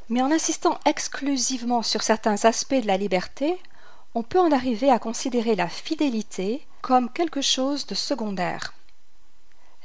Mais 0.09 0.21
en 0.21 0.31
insistant 0.31 0.79
exclusivement 0.85 1.81
sur 1.81 2.03
certains 2.03 2.45
aspects 2.45 2.75
de 2.75 2.87
la 2.87 2.97
liberté, 2.97 3.57
on 4.13 4.23
peut 4.23 4.39
en 4.39 4.51
arriver 4.51 4.91
à 4.91 4.99
considérer 4.99 5.55
la 5.55 5.69
fidélité 5.69 6.65
comme 6.81 7.09
quelque 7.11 7.41
chose 7.41 7.87
de 7.87 7.95
secondaire. 7.95 8.73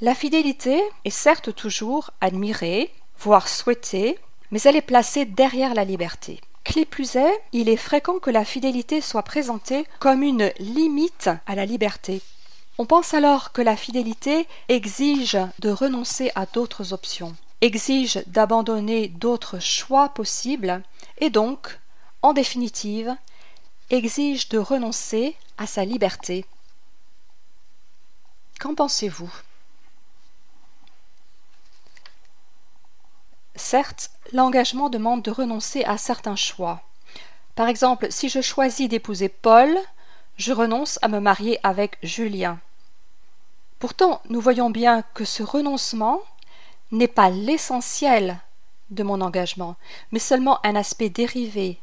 La 0.00 0.15
fidélité 0.15 0.83
est 1.05 1.11
certes 1.11 1.55
toujours 1.55 2.11
admirée, 2.21 2.93
voire 3.19 3.49
souhaitée, 3.49 4.19
mais 4.50 4.61
elle 4.62 4.76
est 4.76 4.83
placée 4.83 5.25
derrière 5.25 5.75
la 5.75 5.85
liberté. 5.85 6.41
Qui 6.68 6.85
plus 6.85 7.16
est, 7.16 7.42
il 7.52 7.68
est 7.68 7.76
fréquent 7.76 8.18
que 8.18 8.30
la 8.30 8.44
fidélité 8.44 9.00
soit 9.00 9.23
présentée 9.23 9.87
comme 9.99 10.23
une 10.23 10.52
limite 10.58 11.30
à 11.46 11.54
la 11.54 11.64
liberté. 11.64 12.20
On 12.76 12.85
pense 12.85 13.14
alors 13.14 13.52
que 13.52 13.62
la 13.62 13.76
fidélité 13.76 14.46
exige 14.68 15.38
de 15.61 15.70
renoncer 15.70 16.30
à 16.35 16.44
d'autres 16.44 16.92
options, 16.92 17.35
exige 17.62 18.23
d'abandonner 18.26 19.08
d'autres 19.08 19.58
choix 19.58 20.11
possibles, 20.11 20.82
et 21.18 21.30
donc, 21.30 21.78
en 22.20 22.35
définitive, 22.35 23.16
exige 23.88 24.49
de 24.49 24.58
renoncer 24.58 25.35
à 25.56 25.66
sa 25.66 25.85
liberté. 25.85 26.44
Qu'en 28.61 28.75
pensez-vous? 28.75 29.32
Certes, 33.68 34.12
l'engagement 34.32 34.90
demande 34.90 35.23
de 35.23 35.32
renoncer 35.32 35.82
à 35.82 35.99
certains 35.99 36.37
choix. 36.37 36.82
Par 37.56 37.66
exemple, 37.66 38.06
si 38.11 38.28
je 38.28 38.40
choisis 38.40 38.88
d'épouser 38.88 39.28
Paul, 39.28 39.76
je 40.37 40.52
renonce 40.52 41.00
à 41.02 41.08
me 41.08 41.18
marier 41.18 41.58
avec 41.64 41.99
Julien. 42.04 42.61
Pourtant, 43.80 44.23
nous 44.28 44.40
voyons 44.40 44.70
bien 44.70 45.02
que 45.14 45.25
ce 45.25 45.42
renoncement 45.42 46.20
n'est 46.92 47.08
pas 47.08 47.28
l'essentiel 47.28 48.38
de 48.90 49.02
mon 49.02 49.20
engagement, 49.20 49.75
mais 50.12 50.20
seulement 50.20 50.64
un 50.64 50.76
aspect 50.76 51.08
dérivé, 51.11 51.80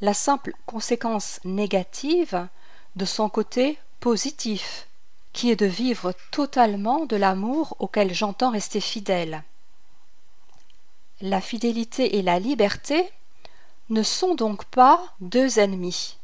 la 0.00 0.14
simple 0.14 0.54
conséquence 0.64 1.40
négative 1.44 2.48
de 2.96 3.04
son 3.04 3.28
côté 3.28 3.78
positif, 4.00 4.88
qui 5.34 5.50
est 5.50 5.60
de 5.60 5.66
vivre 5.66 6.14
totalement 6.30 7.04
de 7.04 7.16
l'amour 7.16 7.76
auquel 7.80 8.14
j'entends 8.14 8.50
rester 8.50 8.80
fidèle. 8.80 9.44
La 11.20 11.40
fidélité 11.40 12.16
et 12.16 12.22
la 12.22 12.38
liberté 12.38 13.10
ne 13.90 14.04
sont 14.04 14.36
donc 14.36 14.64
pas 14.66 15.02
deux 15.20 15.58
ennemis, 15.58 16.16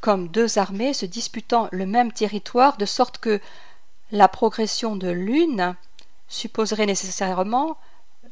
comme 0.00 0.28
deux 0.28 0.58
armées 0.58 0.94
se 0.94 1.04
disputant 1.04 1.68
le 1.72 1.84
même 1.84 2.10
territoire, 2.10 2.78
de 2.78 2.86
sorte 2.86 3.18
que 3.18 3.38
la 4.10 4.26
progression 4.26 4.96
de 4.96 5.10
l'une 5.10 5.76
supposerait 6.26 6.86
nécessairement 6.86 7.76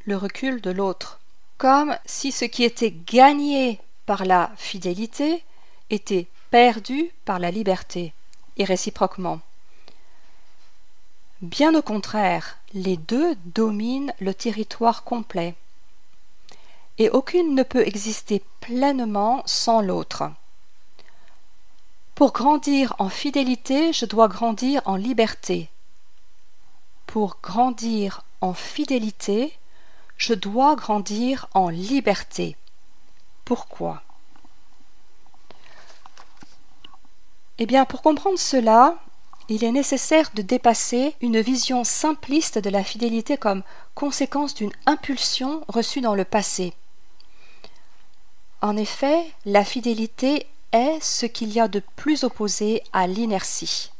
le 0.06 0.16
recul 0.16 0.62
de 0.62 0.70
l'autre, 0.70 1.20
comme 1.58 1.94
si 2.06 2.32
ce 2.32 2.46
qui 2.46 2.64
était 2.64 2.94
gagné 3.06 3.78
par 4.06 4.24
la 4.24 4.52
fidélité 4.56 5.44
était 5.90 6.26
perdu 6.50 7.10
par 7.26 7.38
la 7.38 7.50
liberté, 7.50 8.14
et 8.56 8.64
réciproquement. 8.64 9.40
Bien 11.42 11.74
au 11.74 11.82
contraire, 11.82 12.56
les 12.72 12.96
deux 12.96 13.34
dominent 13.44 14.14
le 14.20 14.32
territoire 14.32 15.04
complet 15.04 15.54
et 16.98 17.10
aucune 17.10 17.54
ne 17.54 17.62
peut 17.62 17.86
exister 17.86 18.42
pleinement 18.60 19.42
sans 19.46 19.80
l'autre. 19.80 20.30
Pour 22.14 22.32
grandir 22.32 22.94
en 22.98 23.10
fidélité, 23.10 23.92
je 23.92 24.06
dois 24.06 24.28
grandir 24.28 24.80
en 24.86 24.96
liberté. 24.96 25.68
Pour 27.06 27.38
grandir 27.42 28.22
en 28.40 28.54
fidélité, 28.54 29.52
je 30.16 30.32
dois 30.32 30.76
grandir 30.76 31.46
en 31.52 31.68
liberté. 31.68 32.56
Pourquoi? 33.44 34.02
Eh 37.58 37.66
bien, 37.66 37.84
pour 37.84 38.02
comprendre 38.02 38.38
cela, 38.38 38.96
il 39.48 39.62
est 39.62 39.72
nécessaire 39.72 40.30
de 40.34 40.42
dépasser 40.42 41.14
une 41.20 41.40
vision 41.40 41.84
simpliste 41.84 42.58
de 42.58 42.70
la 42.70 42.82
fidélité 42.82 43.36
comme 43.36 43.62
conséquence 43.94 44.54
d'une 44.54 44.72
impulsion 44.86 45.64
reçue 45.68 46.00
dans 46.00 46.14
le 46.14 46.24
passé. 46.24 46.74
En 48.62 48.76
effet, 48.76 49.32
la 49.44 49.64
fidélité 49.64 50.46
est 50.72 50.98
ce 51.02 51.26
qu'il 51.26 51.52
y 51.52 51.60
a 51.60 51.68
de 51.68 51.82
plus 51.96 52.24
opposé 52.24 52.82
à 52.92 53.06
l'inertie. 53.06 53.90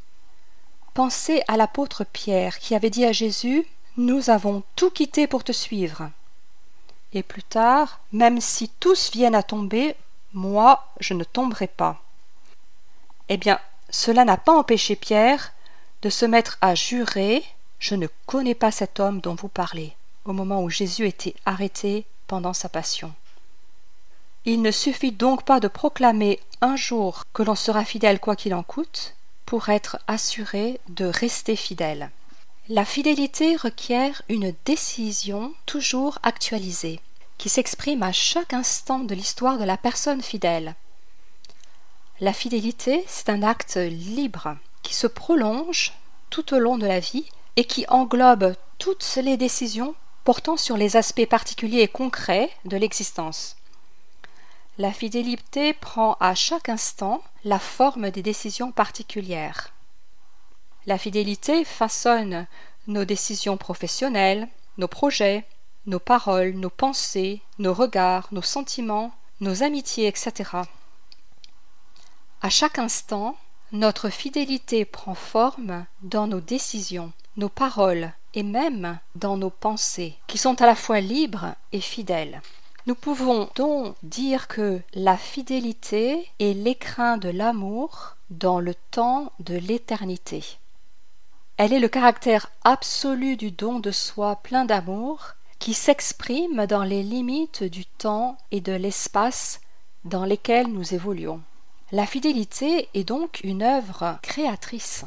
Pensez 0.95 1.43
à 1.47 1.57
l'apôtre 1.57 2.05
Pierre 2.05 2.59
qui 2.59 2.75
avait 2.75 2.91
dit 2.91 3.05
à 3.05 3.13
Jésus 3.13 3.67
Nous 3.99 4.31
avons 4.31 4.63
tout 4.75 4.91
quitté 4.91 5.27
pour 5.27 5.45
te 5.45 5.53
suivre. 5.53 6.11
Et 7.13 7.23
plus 7.23 7.43
tard, 7.43 8.01
même 8.13 8.41
si 8.41 8.71
tous 8.81 9.11
viennent 9.13 9.35
à 9.35 9.43
tomber, 9.43 9.95
moi 10.33 10.87
je 11.01 11.15
ne 11.15 11.25
tomberai 11.25 11.67
pas. 11.67 12.01
Eh 13.29 13.37
bien, 13.37 13.59
cela 13.91 14.25
n'a 14.25 14.37
pas 14.37 14.57
empêché 14.57 14.97
Pierre 14.97 15.53
de 16.03 16.09
se 16.09 16.25
mettre 16.25 16.57
à 16.61 16.75
jurer 16.75 17.45
Je 17.79 17.95
ne 17.95 18.07
connais 18.25 18.55
pas 18.55 18.71
cet 18.71 19.01
homme 19.01 19.21
dont 19.21 19.35
vous 19.35 19.49
parlez, 19.49 19.95
au 20.25 20.33
moment 20.33 20.63
où 20.63 20.71
Jésus 20.71 21.07
était 21.07 21.35
arrêté 21.45 22.07
pendant 22.27 22.55
sa 22.55 22.71
passion. 22.71 23.13
Il 24.49 24.62
ne 24.62 24.71
suffit 24.71 25.11
donc 25.11 25.43
pas 25.43 25.59
de 25.59 25.67
proclamer 25.67 26.38
un 26.61 26.76
jour 26.76 27.25
que 27.33 27.43
l'on 27.43 27.57
sera 27.57 27.85
fidèle 27.85 28.21
quoi 28.21 28.37
qu'il 28.37 28.55
en 28.55 28.62
coûte, 28.62 29.17
pour 29.45 29.71
être 29.71 29.99
assuré 30.07 30.79
de 30.88 31.05
rester 31.05 31.57
fidèle. 31.57 32.12
La 32.69 32.85
fidélité 32.85 33.57
requiert 33.57 34.23
une 34.29 34.55
décision 34.65 35.53
toujours 35.67 36.21
actualisée, 36.23 37.00
qui 37.38 37.49
s'exprime 37.49 38.05
à 38.05 38.12
chaque 38.12 38.55
instant 38.55 39.00
de 39.00 39.17
l'histoire 39.17 39.59
de 39.59 39.65
la 39.65 39.76
personne 39.76 40.23
fidèle. 40.23 40.76
La 42.21 42.33
fidélité, 42.33 43.05
c'est 43.09 43.31
un 43.31 43.43
acte 43.43 43.75
libre 43.76 44.57
qui 44.85 44.95
se 44.95 45.09
prolonge 45.09 45.93
tout 46.31 46.55
au 46.55 46.61
long 46.61 46.79
de 46.79 46.87
la 46.87 47.00
vie 47.00 47.29
et 47.57 47.65
qui 47.65 47.85
englobe 47.88 48.55
toutes 48.79 49.19
les 49.21 49.37
décisions 49.37 49.97
portant 50.23 50.57
sur 50.57 50.76
les 50.76 50.97
aspects 50.97 51.26
particuliers 51.26 51.83
et 51.83 51.88
concrets 51.88 52.50
de 52.65 52.76
l'existence. 52.76 53.57
La 54.78 54.92
fidélité 54.92 55.73
prend 55.73 56.18
à 56.21 56.35
chaque 56.35 56.68
instant 56.68 57.23
la 57.45 57.59
forme 57.59 58.11
des 58.11 58.23
décisions 58.23 58.73
particulières. 58.73 59.73
La 60.85 60.99
fidélité 60.99 61.64
façonne 61.64 62.47
nos 62.87 63.06
décisions 63.06 63.56
professionnelles, 63.56 64.49
nos 64.76 64.87
projets, 64.87 65.47
nos 65.87 65.99
paroles, 65.99 66.50
nos 66.50 66.68
pensées, 66.68 67.40
nos 67.59 67.73
regards, 67.73 68.28
nos 68.33 68.42
sentiments, 68.42 69.12
nos 69.40 69.62
amitiés, 69.62 70.09
etc. 70.09 70.50
À 72.42 72.50
chaque 72.50 72.78
instant, 72.78 73.35
notre 73.73 74.11
fidélité 74.11 74.85
prend 74.85 75.14
forme 75.14 75.87
dans 76.02 76.26
nos 76.26 76.40
décisions, 76.40 77.12
nos 77.38 77.49
paroles 77.49 78.12
et 78.35 78.42
même 78.42 78.99
dans 79.14 79.38
nos 79.38 79.50
pensées, 79.50 80.18
qui 80.26 80.37
sont 80.37 80.61
à 80.61 80.66
la 80.66 80.75
fois 80.75 81.00
libres 81.00 81.54
et 81.73 81.80
fidèles. 81.80 82.42
Nous 82.87 82.95
pouvons 82.95 83.49
donc 83.57 83.97
dire 84.05 84.47
que 84.47 84.81
la 84.95 85.16
fidélité 85.16 86.31
est 86.38 86.55
l'écrin 86.55 87.16
de 87.16 87.28
l'amour 87.28 88.14
dans 88.31 88.61
le 88.61 88.76
temps 88.93 89.33
de 89.40 89.57
l'éternité. 89.57 90.45
Elle 91.57 91.73
est 91.73 91.81
le 91.81 91.88
caractère 91.88 92.49
absolu 92.62 93.37
du 93.37 93.50
don 93.50 93.81
de 93.81 93.90
soi 93.90 94.37
plein 94.37 94.64
d'amour 94.64 95.33
qui 95.59 95.75
s'exprime 95.75 96.66
dans 96.66 96.85
les 96.85 97.02
limites 97.02 97.64
du 97.64 97.85
temps 97.87 98.38
et 98.52 98.61
de 98.61 98.73
l'espace 98.73 99.61
dans 100.05 100.25
lesquels 100.25 100.69
nous 100.69 100.95
évoluons. 100.95 101.40
La 101.90 102.07
fidélité 102.07 102.88
est 102.95 103.05
donc 103.05 103.40
une 103.43 103.64
œuvre 103.64 104.19
créatrice 104.23 105.05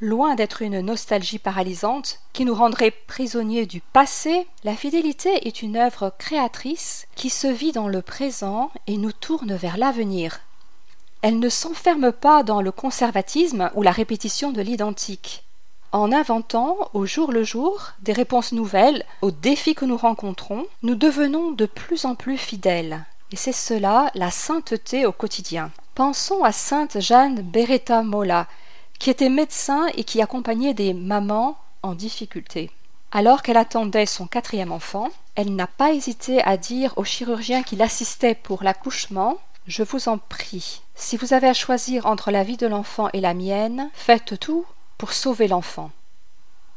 loin 0.00 0.34
d'être 0.34 0.62
une 0.62 0.80
nostalgie 0.80 1.38
paralysante 1.38 2.20
qui 2.32 2.44
nous 2.44 2.54
rendrait 2.54 2.90
prisonniers 2.90 3.66
du 3.66 3.80
passé, 3.80 4.46
la 4.64 4.74
fidélité 4.74 5.46
est 5.46 5.62
une 5.62 5.76
œuvre 5.76 6.12
créatrice 6.18 7.06
qui 7.14 7.30
se 7.30 7.46
vit 7.46 7.72
dans 7.72 7.88
le 7.88 8.02
présent 8.02 8.70
et 8.86 8.96
nous 8.96 9.12
tourne 9.12 9.54
vers 9.54 9.76
l'avenir. 9.76 10.40
Elle 11.22 11.40
ne 11.40 11.48
s'enferme 11.48 12.12
pas 12.12 12.42
dans 12.42 12.62
le 12.62 12.70
conservatisme 12.70 13.70
ou 13.74 13.82
la 13.82 13.90
répétition 13.90 14.52
de 14.52 14.62
l'identique. 14.62 15.44
En 15.90 16.12
inventant 16.12 16.76
au 16.92 17.06
jour 17.06 17.32
le 17.32 17.42
jour 17.42 17.92
des 18.02 18.12
réponses 18.12 18.52
nouvelles 18.52 19.04
aux 19.22 19.30
défis 19.30 19.74
que 19.74 19.86
nous 19.86 19.96
rencontrons, 19.96 20.66
nous 20.82 20.94
devenons 20.94 21.50
de 21.50 21.66
plus 21.66 22.04
en 22.04 22.14
plus 22.14 22.36
fidèles. 22.36 23.04
Et 23.32 23.36
c'est 23.36 23.52
cela 23.52 24.10
la 24.14 24.30
sainteté 24.30 25.06
au 25.06 25.12
quotidien. 25.12 25.70
Pensons 25.94 26.44
à 26.44 26.52
sainte 26.52 27.00
Jeanne 27.00 27.42
Beretta 27.42 28.02
Mola, 28.02 28.46
qui 28.98 29.10
était 29.10 29.28
médecin 29.28 29.86
et 29.96 30.04
qui 30.04 30.20
accompagnait 30.22 30.74
des 30.74 30.94
mamans 30.94 31.58
en 31.82 31.94
difficulté. 31.94 32.70
Alors 33.10 33.42
qu'elle 33.42 33.56
attendait 33.56 34.06
son 34.06 34.26
quatrième 34.26 34.72
enfant, 34.72 35.08
elle 35.34 35.54
n'a 35.54 35.66
pas 35.66 35.92
hésité 35.92 36.42
à 36.42 36.56
dire 36.56 36.92
au 36.96 37.04
chirurgien 37.04 37.62
qui 37.62 37.76
l'assistait 37.76 38.34
pour 38.34 38.62
l'accouchement 38.62 39.38
Je 39.66 39.82
vous 39.82 40.08
en 40.08 40.18
prie, 40.18 40.82
si 40.94 41.16
vous 41.16 41.32
avez 41.32 41.48
à 41.48 41.54
choisir 41.54 42.06
entre 42.06 42.30
la 42.30 42.44
vie 42.44 42.56
de 42.56 42.66
l'enfant 42.66 43.08
et 43.12 43.20
la 43.20 43.34
mienne, 43.34 43.90
faites 43.94 44.38
tout 44.38 44.66
pour 44.98 45.12
sauver 45.12 45.48
l'enfant. 45.48 45.90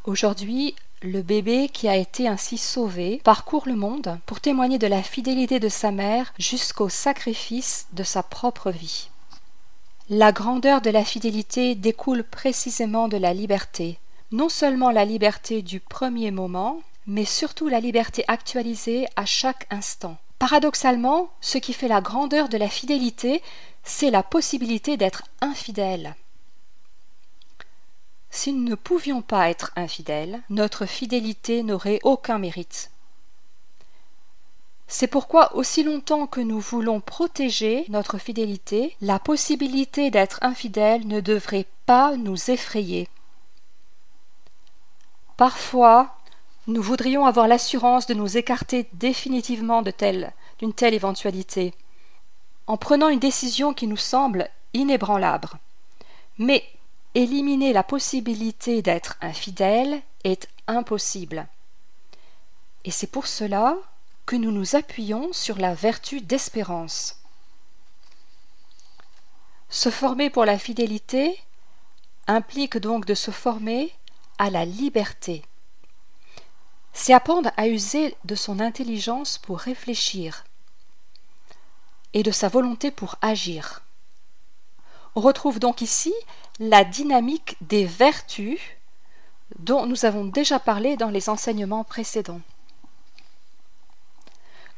Aujourd'hui, 0.06 0.76
le 1.04 1.22
bébé 1.22 1.70
qui 1.70 1.88
a 1.88 1.96
été 1.96 2.28
ainsi 2.28 2.58
sauvé 2.58 3.22
parcourt 3.24 3.68
le 3.68 3.76
monde 3.76 4.20
pour 4.26 4.40
témoigner 4.40 4.78
de 4.78 4.88
la 4.88 5.04
fidélité 5.04 5.60
de 5.60 5.70
sa 5.70 5.92
mère 5.92 6.34
jusqu'au 6.38 6.90
sacrifice 6.90 7.88
de 7.94 8.04
sa 8.04 8.24
propre 8.24 8.72
vie. 8.72 9.11
La 10.14 10.34
grandeur 10.34 10.82
de 10.82 10.90
la 10.90 11.06
fidélité 11.06 11.74
découle 11.74 12.26
précisément 12.26 13.08
de 13.08 13.16
la 13.16 13.34
liberté, 13.34 13.98
non 14.34 14.50
seulement 14.50 14.92
la 14.92 15.06
liberté 15.06 15.62
du 15.62 15.80
premier 15.80 16.32
moment, 16.32 16.82
mais 17.08 17.24
surtout 17.24 17.70
la 17.70 17.80
liberté 17.80 18.26
actualisée 18.28 19.08
à 19.16 19.26
chaque 19.26 19.68
instant. 19.70 20.18
Paradoxalement, 20.38 21.30
ce 21.40 21.60
qui 21.60 21.72
fait 21.72 21.88
la 21.88 22.02
grandeur 22.02 22.50
de 22.50 22.58
la 22.58 22.68
fidélité, 22.68 23.42
c'est 23.86 24.12
la 24.12 24.22
possibilité 24.22 24.98
d'être 24.98 25.24
infidèle. 25.40 26.18
Si 28.32 28.52
nous 28.52 28.68
ne 28.68 28.76
pouvions 28.76 29.22
pas 29.22 29.50
être 29.50 29.72
infidèles, 29.78 30.42
notre 30.50 30.86
fidélité 30.86 31.64
n'aurait 31.64 32.02
aucun 32.04 32.38
mérite. 32.38 32.92
C'est 34.94 35.08
pourquoi 35.08 35.56
aussi 35.56 35.84
longtemps 35.84 36.28
que 36.28 36.42
nous 36.42 36.60
voulons 36.60 37.00
protéger 37.00 37.86
notre 37.88 38.18
fidélité, 38.18 38.98
la 39.00 39.20
possibilité 39.20 40.12
d'être 40.12 40.40
infidèle 40.42 41.08
ne 41.08 41.22
devrait 41.22 41.66
pas 41.86 42.18
nous 42.18 42.52
effrayer. 42.52 43.08
Parfois, 45.38 46.18
nous 46.68 46.82
voudrions 46.82 47.26
avoir 47.26 47.48
l'assurance 47.48 48.06
de 48.06 48.14
nous 48.14 48.36
écarter 48.36 48.90
définitivement 48.92 49.82
d'une 49.82 50.74
telle 50.74 50.94
éventualité, 50.94 51.74
en 52.68 52.76
prenant 52.76 53.08
une 53.08 53.18
décision 53.18 53.74
qui 53.74 53.88
nous 53.88 53.96
semble 53.96 54.50
inébranlable. 54.74 55.52
Mais 56.38 56.66
éliminer 57.16 57.72
la 57.72 57.84
possibilité 57.84 58.82
d'être 58.82 59.18
infidèle 59.22 60.02
est 60.26 60.50
impossible. 60.68 61.48
Et 62.84 62.92
c'est 62.92 63.08
pour 63.08 63.28
cela 63.28 63.78
que 64.26 64.36
nous 64.36 64.52
nous 64.52 64.76
appuyons 64.76 65.34
sur 65.34 65.58
la 65.58 65.74
vertu 65.74 66.22
d'espérance. 66.22 67.18
Se 69.70 69.90
former 69.90 70.30
pour 70.30 70.46
la 70.46 70.58
fidélité 70.58 71.40
implique 72.28 72.78
donc 72.78 73.06
de 73.06 73.14
se 73.14 73.32
former 73.32 73.94
à 74.38 74.50
la 74.50 74.66
liberté. 74.66 75.44
C'est 76.94 77.14
apprendre 77.14 77.52
à 77.58 77.68
user 77.68 78.16
de 78.26 78.36
son 78.36 78.60
intelligence 78.60 79.38
pour 79.38 79.60
réfléchir 79.60 80.44
et 82.14 82.24
de 82.24 82.32
sa 82.32 82.50
volonté 82.50 82.92
pour 82.92 83.16
agir. 83.22 83.82
On 85.16 85.22
retrouve 85.22 85.60
donc 85.60 85.82
ici 85.82 86.14
la 86.60 86.84
dynamique 86.84 87.58
des 87.62 87.86
vertus 87.86 88.60
dont 89.60 89.86
nous 89.86 90.06
avons 90.06 90.26
déjà 90.26 90.60
parlé 90.60 90.98
dans 90.98 91.10
les 91.10 91.30
enseignements 91.30 91.84
précédents. 91.84 92.42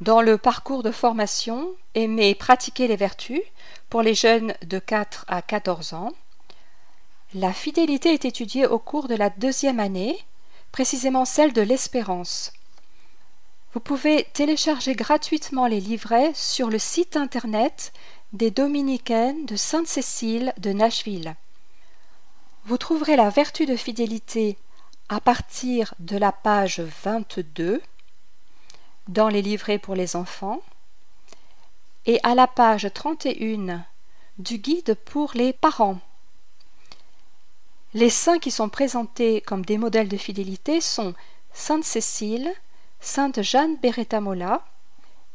Dans 0.01 0.21
le 0.21 0.37
parcours 0.37 0.83
de 0.83 0.91
formation 0.91 1.69
Aimer 1.93 2.33
pratiquer 2.33 2.87
les 2.87 2.95
vertus 2.95 3.41
pour 3.89 4.01
les 4.01 4.15
jeunes 4.15 4.55
de 4.63 4.79
4 4.79 5.25
à 5.27 5.41
14 5.41 5.93
ans, 5.93 6.11
la 7.35 7.53
fidélité 7.53 8.13
est 8.13 8.25
étudiée 8.25 8.65
au 8.65 8.79
cours 8.79 9.07
de 9.07 9.15
la 9.15 9.29
deuxième 9.29 9.79
année, 9.79 10.17
précisément 10.71 11.25
celle 11.25 11.53
de 11.53 11.61
l'espérance. 11.61 12.53
Vous 13.73 13.79
pouvez 13.79 14.27
télécharger 14.33 14.93
gratuitement 14.93 15.67
les 15.67 15.79
livrets 15.79 16.31
sur 16.35 16.69
le 16.69 16.79
site 16.79 17.15
internet 17.15 17.93
des 18.33 18.51
Dominicaines 18.51 19.45
de 19.45 19.55
Sainte-Cécile 19.55 20.53
de 20.57 20.71
Nashville. 20.71 21.35
Vous 22.65 22.77
trouverez 22.77 23.15
la 23.15 23.29
vertu 23.29 23.65
de 23.65 23.75
fidélité 23.75 24.57
à 25.09 25.19
partir 25.19 25.93
de 25.99 26.17
la 26.17 26.31
page 26.31 26.81
22 27.03 27.81
dans 29.07 29.29
les 29.29 29.41
livrets 29.41 29.79
pour 29.79 29.95
les 29.95 30.15
enfants 30.15 30.61
et 32.05 32.19
à 32.23 32.35
la 32.35 32.47
page 32.47 32.89
31 32.93 33.85
du 34.37 34.57
guide 34.57 34.95
pour 35.05 35.31
les 35.35 35.53
parents. 35.53 35.99
Les 37.93 38.09
saints 38.09 38.39
qui 38.39 38.51
sont 38.51 38.69
présentés 38.69 39.41
comme 39.41 39.63
des 39.63 39.77
modèles 39.77 40.09
de 40.09 40.17
fidélité 40.17 40.81
sont 40.81 41.13
Sainte 41.53 41.83
Cécile, 41.83 42.51
Sainte 42.99 43.41
Jeanne 43.41 43.77
Beretta 43.77 44.19
Mola 44.19 44.63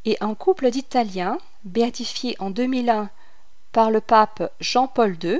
et 0.05 0.17
un 0.19 0.35
couple 0.35 0.69
d'Italiens 0.69 1.37
béatifiés 1.63 2.35
en 2.39 2.49
2001 2.49 3.09
par 3.71 3.91
le 3.91 4.01
pape 4.01 4.51
Jean-Paul 4.59 5.17
II. 5.23 5.39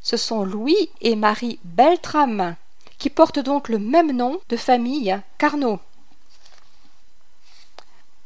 Ce 0.00 0.16
sont 0.16 0.44
Louis 0.44 0.90
et 1.00 1.16
Marie 1.16 1.58
Beltrame 1.64 2.56
qui 2.98 3.10
portent 3.10 3.38
donc 3.38 3.68
le 3.68 3.78
même 3.78 4.12
nom 4.12 4.40
de 4.48 4.56
famille 4.56 5.18
Carnot. 5.38 5.80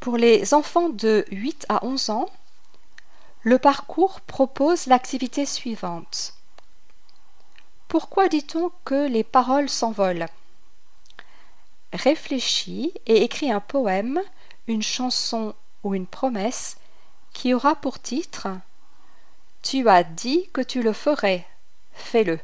Pour 0.02 0.16
les 0.16 0.52
enfants 0.52 0.88
de 0.88 1.24
8 1.30 1.66
à 1.68 1.84
11 1.84 2.10
ans, 2.10 2.28
le 3.42 3.56
parcours 3.60 4.20
propose 4.20 4.88
l'activité 4.88 5.46
suivante. 5.46 6.34
Pourquoi 7.86 8.28
dit-on 8.28 8.72
que 8.84 9.06
les 9.06 9.22
paroles 9.22 9.68
s'envolent? 9.68 10.26
Réfléchis 11.92 12.92
et 13.06 13.22
écris 13.22 13.52
un 13.52 13.60
poème, 13.60 14.20
une 14.66 14.82
chanson 14.82 15.54
ou 15.84 15.94
une 15.94 16.08
promesse 16.08 16.78
qui 17.32 17.54
aura 17.54 17.76
pour 17.76 18.00
titre 18.00 18.48
Tu 19.62 19.88
as 19.88 20.02
dit 20.02 20.50
que 20.52 20.62
tu 20.62 20.82
le 20.82 20.94
ferais, 20.94 21.46
fais-le. 21.92 22.40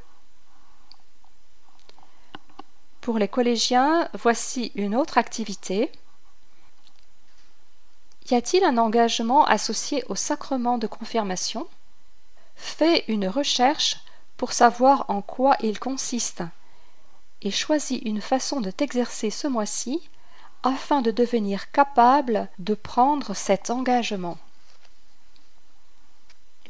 Pour 3.00 3.18
les 3.18 3.26
collégiens, 3.26 4.08
voici 4.14 4.70
une 4.76 4.94
autre 4.94 5.18
activité. 5.18 5.90
Y 8.30 8.34
a-t-il 8.34 8.62
un 8.62 8.76
engagement 8.76 9.46
associé 9.46 10.04
au 10.08 10.14
sacrement 10.14 10.76
de 10.76 10.86
confirmation? 10.86 11.66
Fais 12.56 13.04
une 13.08 13.26
recherche 13.26 13.96
pour 14.36 14.52
savoir 14.52 15.06
en 15.08 15.22
quoi 15.22 15.56
il 15.62 15.78
consiste, 15.78 16.42
et 17.40 17.50
choisis 17.50 18.00
une 18.04 18.20
façon 18.20 18.60
de 18.60 18.70
t'exercer 18.70 19.30
ce 19.30 19.46
mois-ci 19.46 20.02
afin 20.62 21.00
de 21.00 21.10
devenir 21.10 21.70
capable 21.70 22.48
de 22.58 22.74
prendre 22.74 23.32
cet 23.32 23.70
engagement. 23.70 24.36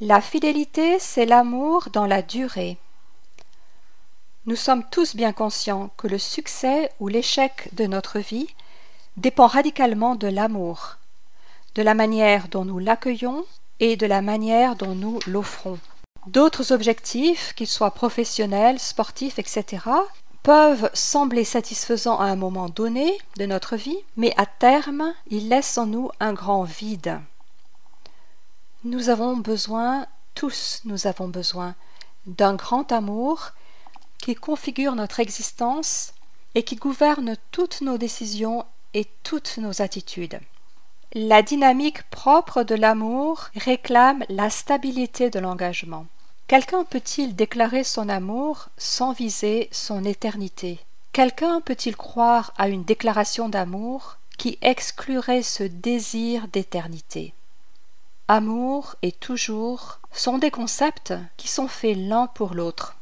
La 0.01 0.21
fidélité, 0.21 1.01
c'est 1.01 1.27
l'amour 1.27 1.89
dans 1.93 2.07
la 2.07 2.23
durée. 2.23 2.79
Nous 4.47 4.57
sommes 4.57 4.85
tous 4.89 5.17
bien 5.17 5.33
conscients 5.33 5.91
que 5.97 6.07
le 6.07 6.19
succès 6.19 6.93
ou 7.01 7.09
l'échec 7.09 7.69
de 7.73 7.87
notre 7.87 8.21
vie 8.21 8.49
dépend 9.17 9.49
radicalement 9.49 10.15
de 10.15 10.29
l'amour, 10.29 10.98
de 11.75 11.83
la 11.83 11.95
manière 11.95 12.49
dont 12.49 12.65
nous 12.65 12.79
l'accueillons 12.79 13.45
et 13.81 13.97
de 13.97 14.07
la 14.07 14.23
manière 14.23 14.77
dont 14.77 14.95
nous 14.95 15.19
l'offrons. 15.27 15.79
D'autres 16.27 16.73
objectifs, 16.73 17.55
qu'ils 17.55 17.69
soient 17.69 17.93
professionnels, 17.93 18.79
sportifs, 18.79 19.39
etc., 19.39 19.87
peuvent 20.43 20.91
sembler 20.95 21.45
satisfaisants 21.45 22.19
à 22.19 22.25
un 22.25 22.37
moment 22.37 22.69
donné 22.69 23.19
de 23.37 23.47
notre 23.47 23.77
vie, 23.77 23.99
mais 24.17 24.33
à 24.37 24.47
terme, 24.47 25.15
ils 25.31 25.49
laissent 25.49 25.79
en 25.79 25.87
nous 25.87 26.11
un 26.21 26.33
grand 26.33 26.65
vide. 26.65 27.21
Nous 28.85 29.09
avons 29.09 29.37
besoin, 29.37 30.07
tous 30.35 30.81
nous 30.85 31.07
avons 31.07 31.29
besoin, 31.29 31.75
d'un 32.27 32.55
grand 32.55 32.93
amour 32.93 33.53
qui 34.19 34.35
configure 34.35 34.95
notre 34.95 35.21
existence 35.21 36.13
et 36.55 36.63
qui 36.63 36.77
gouverne 36.77 37.37
toutes 37.51 37.81
nos 37.81 37.99
décisions 37.99 38.65
et 38.95 39.07
toutes 39.23 39.59
nos 39.59 39.83
attitudes. 39.83 40.41
La 41.15 41.41
dynamique 41.41 42.03
propre 42.11 42.65
de 42.65 42.75
l'amour 42.75 43.49
réclame 43.57 44.25
la 44.29 44.51
stabilité 44.51 45.31
de 45.31 45.39
l'engagement. 45.39 46.05
Quelqu'un 46.49 46.85
peut-il 46.85 47.35
déclarer 47.35 47.83
son 47.83 48.11
amour 48.11 48.69
sans 48.77 49.13
viser 49.13 49.71
son 49.73 50.05
éternité? 50.05 50.79
Quelqu'un 51.13 51.63
peut-il 51.63 51.97
croire 51.97 52.53
à 52.59 52.69
une 52.69 52.85
déclaration 52.85 53.49
d'amour 53.49 54.19
qui 54.37 54.59
exclurait 54.61 55.43
ce 55.43 55.63
désir 55.63 56.47
d'éternité? 56.49 57.33
Amour 58.29 58.95
et 59.01 59.13
toujours 59.13 60.01
sont 60.13 60.37
des 60.37 60.51
concepts 60.51 61.15
qui 61.39 61.49
sont 61.49 61.69
faits 61.69 61.97
l'un 61.97 62.27
pour 62.27 62.53
l'autre. 62.53 62.97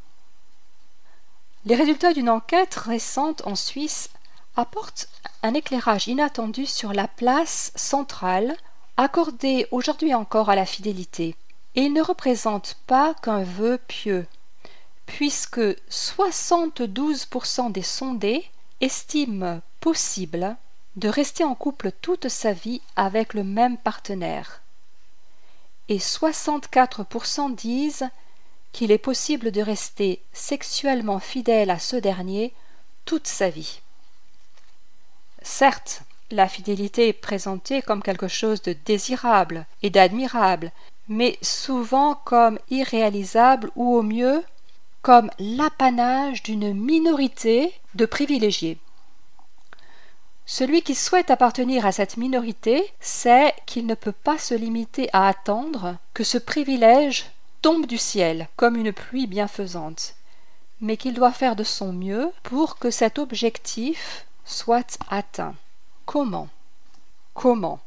Les 1.65 1.75
résultats 1.75 2.13
d'une 2.13 2.31
enquête 2.31 2.77
récente 2.77 3.45
en 3.47 3.57
Suisse 3.57 4.11
apportent 4.57 5.09
un 5.43 5.55
éclairage 5.55 6.09
inattendu 6.09 6.67
sur 6.67 6.93
la 6.93 7.07
place 7.07 7.73
centrale 7.77 8.57
accordée 8.97 9.67
aujourd'hui 9.71 10.15
encore 10.15 10.49
à 10.49 10.57
la 10.57 10.67
fidélité. 10.67 11.37
Et 11.75 11.83
il 11.83 11.93
ne 11.93 12.03
représente 12.03 12.79
pas 12.87 13.15
qu'un 13.23 13.43
vœu 13.43 13.79
pieux, 13.87 14.27
puisque 15.05 15.61
72% 15.91 17.71
des 17.71 17.83
sondés 17.83 18.45
estiment 18.81 19.61
possible 19.81 20.57
de 20.97 21.09
rester 21.09 21.45
en 21.45 21.55
couple 21.55 21.93
toute 22.01 22.29
sa 22.29 22.53
vie 22.53 22.81
avec 22.97 23.35
le 23.35 23.45
même 23.45 23.77
partenaire. 23.77 24.63
Et 25.89 25.99
64% 25.99 27.55
disent 27.55 28.09
qu'il 28.73 28.91
est 28.91 28.99
possible 28.99 29.53
de 29.53 29.61
rester 29.61 30.23
sexuellement 30.33 31.21
fidèle 31.21 31.71
à 31.71 31.79
ce 31.79 31.97
dernier 31.97 32.53
toute 33.05 33.27
sa 33.27 33.51
vie. 33.51 33.81
Certes, 35.49 36.03
la 36.33 36.49
fidélité 36.49 37.09
est 37.09 37.13
présentée 37.13 37.81
comme 37.81 38.03
quelque 38.03 38.27
chose 38.27 38.61
de 38.63 38.75
désirable 38.85 39.65
et 39.81 39.91
d'admirable, 39.91 40.73
mais 41.09 41.39
souvent 41.41 42.21
comme 42.25 42.59
irréalisable 42.69 43.71
ou 43.77 43.97
au 43.97 44.03
mieux 44.03 44.43
comme 45.03 45.31
l'apanage 45.39 46.43
d'une 46.43 46.75
minorité 46.75 47.73
de 47.95 48.07
privilégiés. 48.07 48.77
Celui 50.47 50.83
qui 50.83 50.97
souhaite 50.97 51.31
appartenir 51.31 51.87
à 51.87 51.93
cette 51.93 52.17
minorité 52.17 52.85
sait 53.01 53.55
qu'il 53.67 53.87
ne 53.87 53.95
peut 53.95 54.13
pas 54.13 54.39
se 54.39 54.53
limiter 54.53 55.09
à 55.13 55.29
attendre 55.29 55.97
que 56.13 56.25
ce 56.25 56.39
privilège 56.39 57.31
tombe 57.63 57.87
du 57.87 57.99
ciel 57.99 58.49
comme 58.57 58.77
une 58.77 58.93
pluie 58.93 59.29
bienfaisante, 59.29 60.17
mais 60.81 60.97
qu'il 60.97 61.15
doit 61.15 61.33
faire 61.33 61.55
de 61.55 61.65
son 61.65 61.93
mieux 61.93 62.33
pour 62.43 62.79
que 62.79 62.91
cet 62.91 63.21
objectif 63.21 64.27
soit 64.47 64.99
atteint. 65.11 65.55
Comment? 66.07 66.49
Comment? 67.35 67.81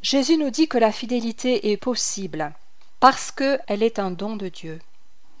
Jésus 0.00 0.38
nous 0.38 0.50
dit 0.50 0.68
que 0.68 0.78
la 0.78 0.90
fidélité 0.90 1.70
est 1.70 1.76
possible 1.76 2.52
parce 3.00 3.30
qu'elle 3.30 3.82
est 3.82 3.98
un 3.98 4.10
don 4.10 4.36
de 4.36 4.48
Dieu. 4.48 4.80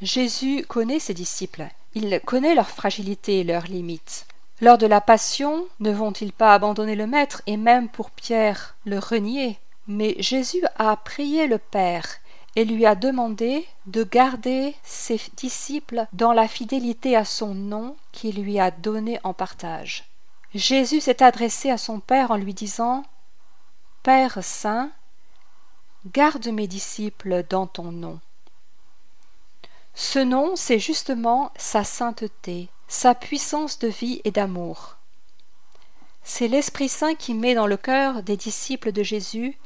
Jésus 0.00 0.64
connaît 0.66 0.98
ses 0.98 1.14
disciples, 1.14 1.68
il 1.94 2.20
connaît 2.24 2.54
leur 2.54 2.68
fragilité 2.68 3.40
et 3.40 3.44
leurs 3.44 3.66
limites. 3.66 4.26
Lors 4.60 4.78
de 4.78 4.86
la 4.86 5.00
passion, 5.00 5.66
ne 5.80 5.92
vont-ils 5.92 6.32
pas 6.32 6.54
abandonner 6.54 6.96
le 6.96 7.06
Maître 7.06 7.42
et 7.46 7.56
même 7.56 7.88
pour 7.88 8.10
Pierre 8.10 8.76
le 8.84 8.98
renier? 8.98 9.58
Mais 9.88 10.14
Jésus 10.18 10.62
a 10.76 10.96
prié 10.96 11.46
le 11.46 11.58
Père 11.58 12.06
et 12.56 12.64
lui 12.64 12.84
a 12.86 12.94
demandé 12.94 13.66
de 13.86 14.04
garder 14.04 14.74
ses 14.82 15.20
disciples 15.36 16.06
dans 16.12 16.32
la 16.32 16.48
fidélité 16.48 17.16
à 17.16 17.24
son 17.24 17.54
nom 17.54 17.96
qu'il 18.12 18.42
lui 18.42 18.60
a 18.60 18.70
donné 18.70 19.18
en 19.24 19.32
partage. 19.32 20.04
Jésus 20.54 21.00
s'est 21.00 21.22
adressé 21.22 21.70
à 21.70 21.78
son 21.78 22.00
Père 22.00 22.30
en 22.30 22.36
lui 22.36 22.52
disant 22.52 23.04
Père 24.02 24.42
saint, 24.42 24.90
garde 26.06 26.48
mes 26.48 26.66
disciples 26.66 27.44
dans 27.48 27.66
ton 27.66 27.90
nom. 27.90 28.20
Ce 29.94 30.18
nom, 30.18 30.56
c'est 30.56 30.78
justement 30.78 31.52
sa 31.56 31.84
sainteté, 31.84 32.68
sa 32.88 33.14
puissance 33.14 33.78
de 33.78 33.88
vie 33.88 34.20
et 34.24 34.30
d'amour. 34.30 34.96
C'est 36.24 36.48
l'Esprit 36.48 36.88
Saint 36.88 37.14
qui 37.14 37.34
met 37.34 37.54
dans 37.54 37.66
le 37.66 37.76
cœur 37.76 38.22
des 38.22 38.36
disciples 38.36 38.92
de 38.92 39.02
Jésus 39.02 39.58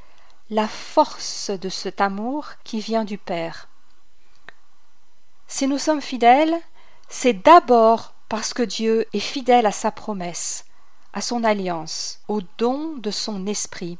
la 0.51 0.69
force 0.69 1.51
de 1.51 1.69
cet 1.69 2.01
amour 2.01 2.51
qui 2.63 2.81
vient 2.81 3.05
du 3.05 3.19
Père. 3.19 3.69
Si 5.49 5.67
nous 5.67 5.79
sommes 5.79 6.01
fidèles, 6.01 6.57
c'est 7.09 7.33
d'abord 7.33 8.15
parce 8.29 8.55
que 8.55 8.63
Dieu 8.63 9.07
est 9.13 9.21
fidèle 9.21 9.67
à 9.67 9.73
sa 9.73 9.91
promesse, 9.91 10.65
à 11.13 11.21
son 11.21 11.45
alliance, 11.45 12.21
au 12.29 12.41
don 12.59 12.97
de 12.97 13.11
son 13.11 13.47
esprit. 13.47 13.99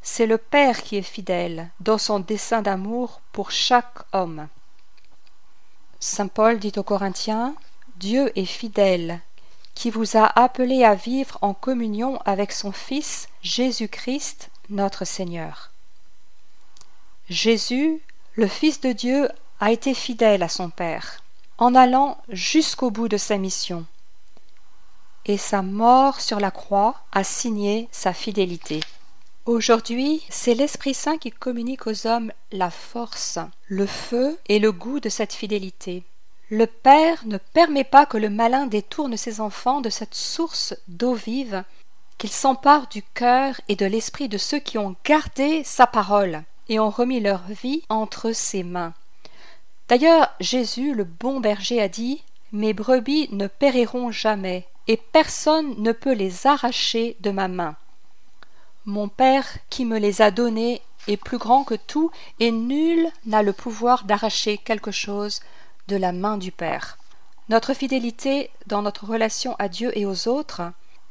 C'est 0.00 0.26
le 0.26 0.38
Père 0.38 0.82
qui 0.82 0.96
est 0.96 1.02
fidèle 1.02 1.70
dans 1.80 1.98
son 1.98 2.20
dessein 2.20 2.62
d'amour 2.62 3.20
pour 3.32 3.50
chaque 3.50 3.98
homme. 4.12 4.48
Saint 5.98 6.28
Paul 6.28 6.60
dit 6.60 6.72
aux 6.76 6.84
Corinthiens 6.84 7.56
Dieu 7.96 8.30
est 8.38 8.44
fidèle 8.44 9.20
qui 9.76 9.90
vous 9.90 10.16
a 10.16 10.26
appelé 10.40 10.82
à 10.84 10.94
vivre 10.94 11.38
en 11.42 11.54
communion 11.54 12.18
avec 12.24 12.50
son 12.50 12.72
Fils 12.72 13.28
Jésus-Christ 13.42 14.48
notre 14.70 15.04
Seigneur. 15.04 15.70
Jésus, 17.28 18.00
le 18.34 18.48
Fils 18.48 18.80
de 18.80 18.92
Dieu, 18.92 19.28
a 19.60 19.70
été 19.70 19.92
fidèle 19.92 20.42
à 20.42 20.48
son 20.48 20.70
Père, 20.70 21.22
en 21.58 21.74
allant 21.74 22.18
jusqu'au 22.30 22.90
bout 22.90 23.08
de 23.08 23.18
sa 23.18 23.36
mission, 23.36 23.84
et 25.26 25.36
sa 25.36 25.60
mort 25.60 26.20
sur 26.20 26.40
la 26.40 26.50
croix 26.50 27.02
a 27.12 27.22
signé 27.22 27.88
sa 27.92 28.14
fidélité. 28.14 28.80
Aujourd'hui, 29.44 30.22
c'est 30.30 30.54
l'Esprit 30.54 30.94
Saint 30.94 31.18
qui 31.18 31.30
communique 31.30 31.86
aux 31.86 32.06
hommes 32.06 32.32
la 32.50 32.70
force, 32.70 33.38
le 33.66 33.86
feu 33.86 34.38
et 34.48 34.58
le 34.58 34.72
goût 34.72 35.00
de 35.00 35.10
cette 35.10 35.34
fidélité. 35.34 36.02
Le 36.48 36.68
Père 36.68 37.26
ne 37.26 37.38
permet 37.38 37.82
pas 37.82 38.06
que 38.06 38.16
le 38.16 38.30
malin 38.30 38.66
détourne 38.66 39.16
ses 39.16 39.40
enfants 39.40 39.80
de 39.80 39.90
cette 39.90 40.14
source 40.14 40.76
d'eau 40.86 41.14
vive, 41.14 41.64
qu'il 42.18 42.30
s'empare 42.30 42.86
du 42.86 43.02
cœur 43.02 43.60
et 43.66 43.74
de 43.74 43.84
l'esprit 43.84 44.28
de 44.28 44.38
ceux 44.38 44.60
qui 44.60 44.78
ont 44.78 44.94
gardé 45.04 45.64
sa 45.64 45.88
parole 45.88 46.44
et 46.68 46.78
ont 46.78 46.90
remis 46.90 47.18
leur 47.18 47.42
vie 47.48 47.82
entre 47.88 48.30
ses 48.30 48.62
mains. 48.62 48.94
D'ailleurs, 49.88 50.32
Jésus, 50.38 50.94
le 50.94 51.02
bon 51.02 51.40
berger, 51.40 51.82
a 51.82 51.88
dit 51.88 52.22
Mes 52.52 52.74
brebis 52.74 53.28
ne 53.32 53.48
périront 53.48 54.12
jamais, 54.12 54.68
et 54.86 54.96
personne 54.96 55.74
ne 55.78 55.90
peut 55.90 56.14
les 56.14 56.46
arracher 56.46 57.16
de 57.20 57.32
ma 57.32 57.48
main. 57.48 57.74
Mon 58.84 59.08
Père 59.08 59.48
qui 59.68 59.84
me 59.84 59.98
les 59.98 60.22
a 60.22 60.30
donnés 60.30 60.80
est 61.08 61.16
plus 61.16 61.38
grand 61.38 61.64
que 61.64 61.74
tout, 61.74 62.12
et 62.38 62.52
nul 62.52 63.08
n'a 63.24 63.42
le 63.42 63.52
pouvoir 63.52 64.04
d'arracher 64.04 64.58
quelque 64.58 64.92
chose 64.92 65.40
de 65.88 65.96
la 65.96 66.12
main 66.12 66.36
du 66.36 66.52
Père. 66.52 66.98
Notre 67.48 67.74
fidélité 67.74 68.50
dans 68.66 68.82
notre 68.82 69.06
relation 69.06 69.54
à 69.58 69.68
Dieu 69.68 69.96
et 69.96 70.04
aux 70.06 70.28
autres 70.28 70.62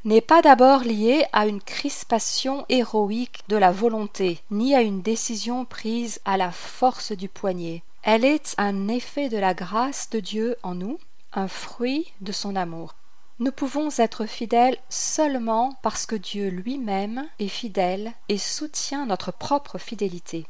n'est 0.04 0.22
pas 0.22 0.42
d'abord 0.42 0.82
liée 0.82 1.26
à 1.34 1.48
une 1.48 1.62
crispation 1.62 2.66
héroïque 2.70 3.40
de 3.48 3.58
la 3.58 3.72
volonté, 3.72 4.42
ni 4.52 4.76
à 4.76 4.82
une 4.82 5.02
décision 5.02 5.66
prise 5.66 6.20
à 6.26 6.38
la 6.38 6.52
force 6.52 7.12
du 7.12 7.28
poignet. 7.28 7.84
Elle 8.04 8.24
est 8.24 8.54
un 8.60 8.88
effet 8.88 9.30
de 9.30 9.38
la 9.38 9.54
grâce 9.54 10.10
de 10.12 10.20
Dieu 10.20 10.58
en 10.62 10.76
nous, 10.76 11.00
un 11.34 11.48
fruit 11.48 12.14
de 12.22 12.32
son 12.32 12.56
amour. 12.56 12.94
Nous 13.40 13.52
pouvons 13.52 13.90
être 13.98 14.28
fidèles 14.28 14.78
seulement 14.90 15.78
parce 15.82 16.06
que 16.06 16.16
Dieu 16.16 16.50
lui-même 16.50 17.28
est 17.40 17.48
fidèle 17.48 18.14
et 18.30 18.38
soutient 18.38 19.06
notre 19.06 19.32
propre 19.32 19.78
fidélité. 19.78 20.46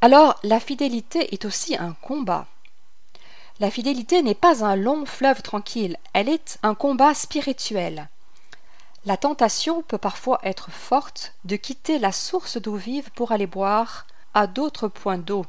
Alors 0.00 0.40
la 0.42 0.58
fidélité 0.58 1.34
est 1.34 1.44
aussi 1.44 1.76
un 1.76 1.94
combat. 2.00 2.46
La 3.60 3.70
fidélité 3.70 4.22
n'est 4.22 4.34
pas 4.34 4.64
un 4.64 4.74
long 4.74 5.04
fleuve 5.04 5.42
tranquille, 5.42 5.98
elle 6.14 6.30
est 6.30 6.58
un 6.62 6.74
combat 6.74 7.12
spirituel. 7.12 8.08
La 9.04 9.18
tentation 9.18 9.82
peut 9.82 9.98
parfois 9.98 10.40
être 10.42 10.70
forte 10.70 11.34
de 11.44 11.56
quitter 11.56 11.98
la 11.98 12.10
source 12.10 12.56
d'eau 12.56 12.76
vive 12.76 13.10
pour 13.10 13.32
aller 13.32 13.46
boire 13.46 14.06
à 14.32 14.46
d'autres 14.46 14.88
points 14.88 15.18
d'eau. 15.18 15.44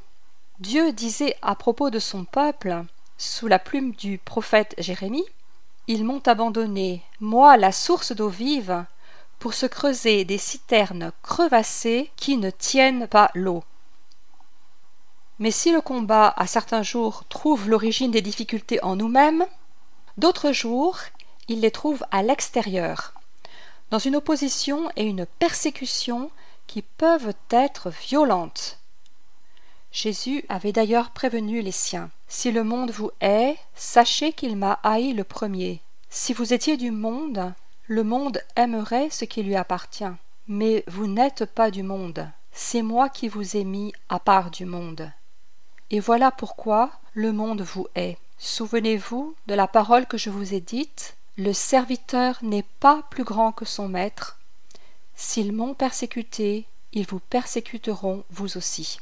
Dieu 0.60 0.92
disait 0.92 1.38
à 1.42 1.56
propos 1.56 1.90
de 1.90 2.00
son 2.00 2.26
peuple, 2.26 2.84
sous 3.18 3.48
la 3.48 3.60
plume 3.60 3.94
du 3.94 4.18
prophète 4.18 4.76
Jérémie, 4.78 5.26
Ils 5.88 6.04
m'ont 6.04 6.22
abandonné, 6.26 7.04
moi 7.22 7.56
la 7.56 7.72
source 7.72 8.12
d'eau 8.12 8.30
vive, 8.30 8.84
pour 9.40 9.54
se 9.54 9.66
creuser 9.66 10.26
des 10.26 10.38
citernes 10.38 11.14
crevassées 11.24 12.12
qui 12.18 12.36
ne 12.36 12.50
tiennent 12.50 13.08
pas 13.08 13.32
l'eau. 13.36 13.64
Mais 15.42 15.50
si 15.50 15.72
le 15.72 15.82
combat 15.82 16.32
à 16.38 16.46
certains 16.46 16.84
jours 16.84 17.24
trouve 17.28 17.68
l'origine 17.68 18.12
des 18.12 18.22
difficultés 18.22 18.82
en 18.84 18.96
nous-mêmes, 18.96 19.48
d'autres 20.18 20.52
jours 20.52 21.00
il 21.48 21.62
les 21.62 21.72
trouve 21.72 22.06
à 22.12 22.22
l'extérieur, 22.22 23.16
dans 23.90 23.98
une 23.98 24.16
opposition 24.16 24.92
et 24.96 25.04
une 25.04 25.26
persécution 25.26 26.30
qui 26.68 26.84
peuvent 26.84 27.34
être 27.50 27.90
violentes. 27.90 28.78
Jésus 29.92 30.46
avait 30.48 30.74
d'ailleurs 30.74 31.10
prévenu 31.10 31.62
les 31.62 31.72
siens. 31.72 32.12
Si 32.28 32.52
le 32.52 32.64
monde 32.64 32.92
vous 32.92 33.10
hait, 33.20 33.58
sachez 33.74 34.34
qu'il 34.34 34.56
m'a 34.56 34.80
haï 34.84 35.12
le 35.12 35.24
premier. 35.24 35.82
Si 36.12 36.34
vous 36.34 36.54
étiez 36.54 36.78
du 36.78 36.92
monde, 36.92 37.52
le 37.88 38.04
monde 38.04 38.44
aimerait 38.56 39.10
ce 39.10 39.26
qui 39.26 39.42
lui 39.42 39.56
appartient. 39.56 40.14
Mais 40.48 40.84
vous 40.86 41.08
n'êtes 41.08 41.46
pas 41.46 41.72
du 41.72 41.82
monde. 41.82 42.30
C'est 42.52 42.84
moi 42.84 43.10
qui 43.10 43.28
vous 43.28 43.58
ai 43.58 43.64
mis 43.64 43.92
à 44.08 44.20
part 44.20 44.52
du 44.52 44.66
monde. 44.66 45.12
Et 45.92 46.00
voilà 46.00 46.32
pourquoi 46.32 46.90
le 47.14 47.34
monde 47.34 47.62
vous 47.62 47.86
hait. 47.96 48.18
Souvenez-vous 48.38 49.36
de 49.48 49.54
la 49.54 49.68
parole 49.68 50.08
que 50.08 50.18
je 50.18 50.30
vous 50.30 50.54
ai 50.54 50.62
dite, 50.62 51.16
le 51.38 51.52
serviteur 51.52 52.40
n'est 52.42 52.66
pas 52.80 53.04
plus 53.10 53.26
grand 53.26 53.52
que 53.52 53.66
son 53.66 53.90
maître. 53.90 54.40
S'ils 55.16 55.52
m'ont 55.52 55.74
persécuté, 55.74 56.66
ils 56.94 57.06
vous 57.06 57.20
persécuteront 57.20 58.24
vous 58.30 58.58
aussi. 58.58 59.00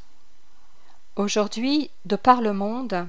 Aujourd'hui, 1.14 1.90
de 2.06 2.16
par 2.16 2.40
le 2.40 2.52
monde, 2.52 3.06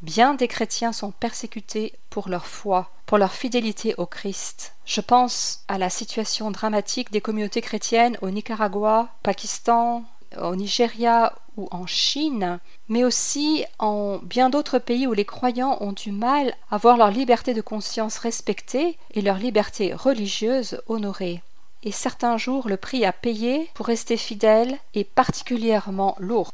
bien 0.00 0.34
des 0.34 0.48
chrétiens 0.48 0.92
sont 0.92 1.10
persécutés 1.10 1.94
pour 2.10 2.28
leur 2.28 2.46
foi, 2.46 2.90
pour 3.06 3.18
leur 3.18 3.32
fidélité 3.32 3.94
au 3.98 4.06
Christ. 4.06 4.74
Je 4.84 5.00
pense 5.00 5.64
à 5.66 5.78
la 5.78 5.90
situation 5.90 6.52
dramatique 6.52 7.10
des 7.10 7.20
communautés 7.20 7.60
chrétiennes 7.60 8.18
au 8.22 8.30
Nicaragua, 8.30 9.08
Pakistan, 9.24 10.04
au 10.36 10.54
Nigeria 10.56 11.34
ou 11.56 11.68
en 11.70 11.86
Chine, 11.86 12.58
mais 12.88 13.04
aussi 13.04 13.64
en 13.78 14.18
bien 14.18 14.50
d'autres 14.50 14.78
pays 14.78 15.06
où 15.06 15.12
les 15.12 15.24
croyants 15.24 15.78
ont 15.80 15.92
du 15.92 16.12
mal 16.12 16.54
à 16.70 16.76
voir 16.76 16.96
leur 16.96 17.10
liberté 17.10 17.54
de 17.54 17.60
conscience 17.60 18.18
respectée 18.18 18.98
et 19.12 19.22
leur 19.22 19.38
liberté 19.38 19.94
religieuse 19.94 20.80
honorée. 20.86 21.42
Et 21.82 21.92
certains 21.92 22.36
jours, 22.38 22.68
le 22.68 22.76
prix 22.76 23.04
à 23.04 23.12
payer 23.12 23.70
pour 23.74 23.86
rester 23.86 24.16
fidèle 24.16 24.78
est 24.94 25.04
particulièrement 25.04 26.16
lourd. 26.18 26.52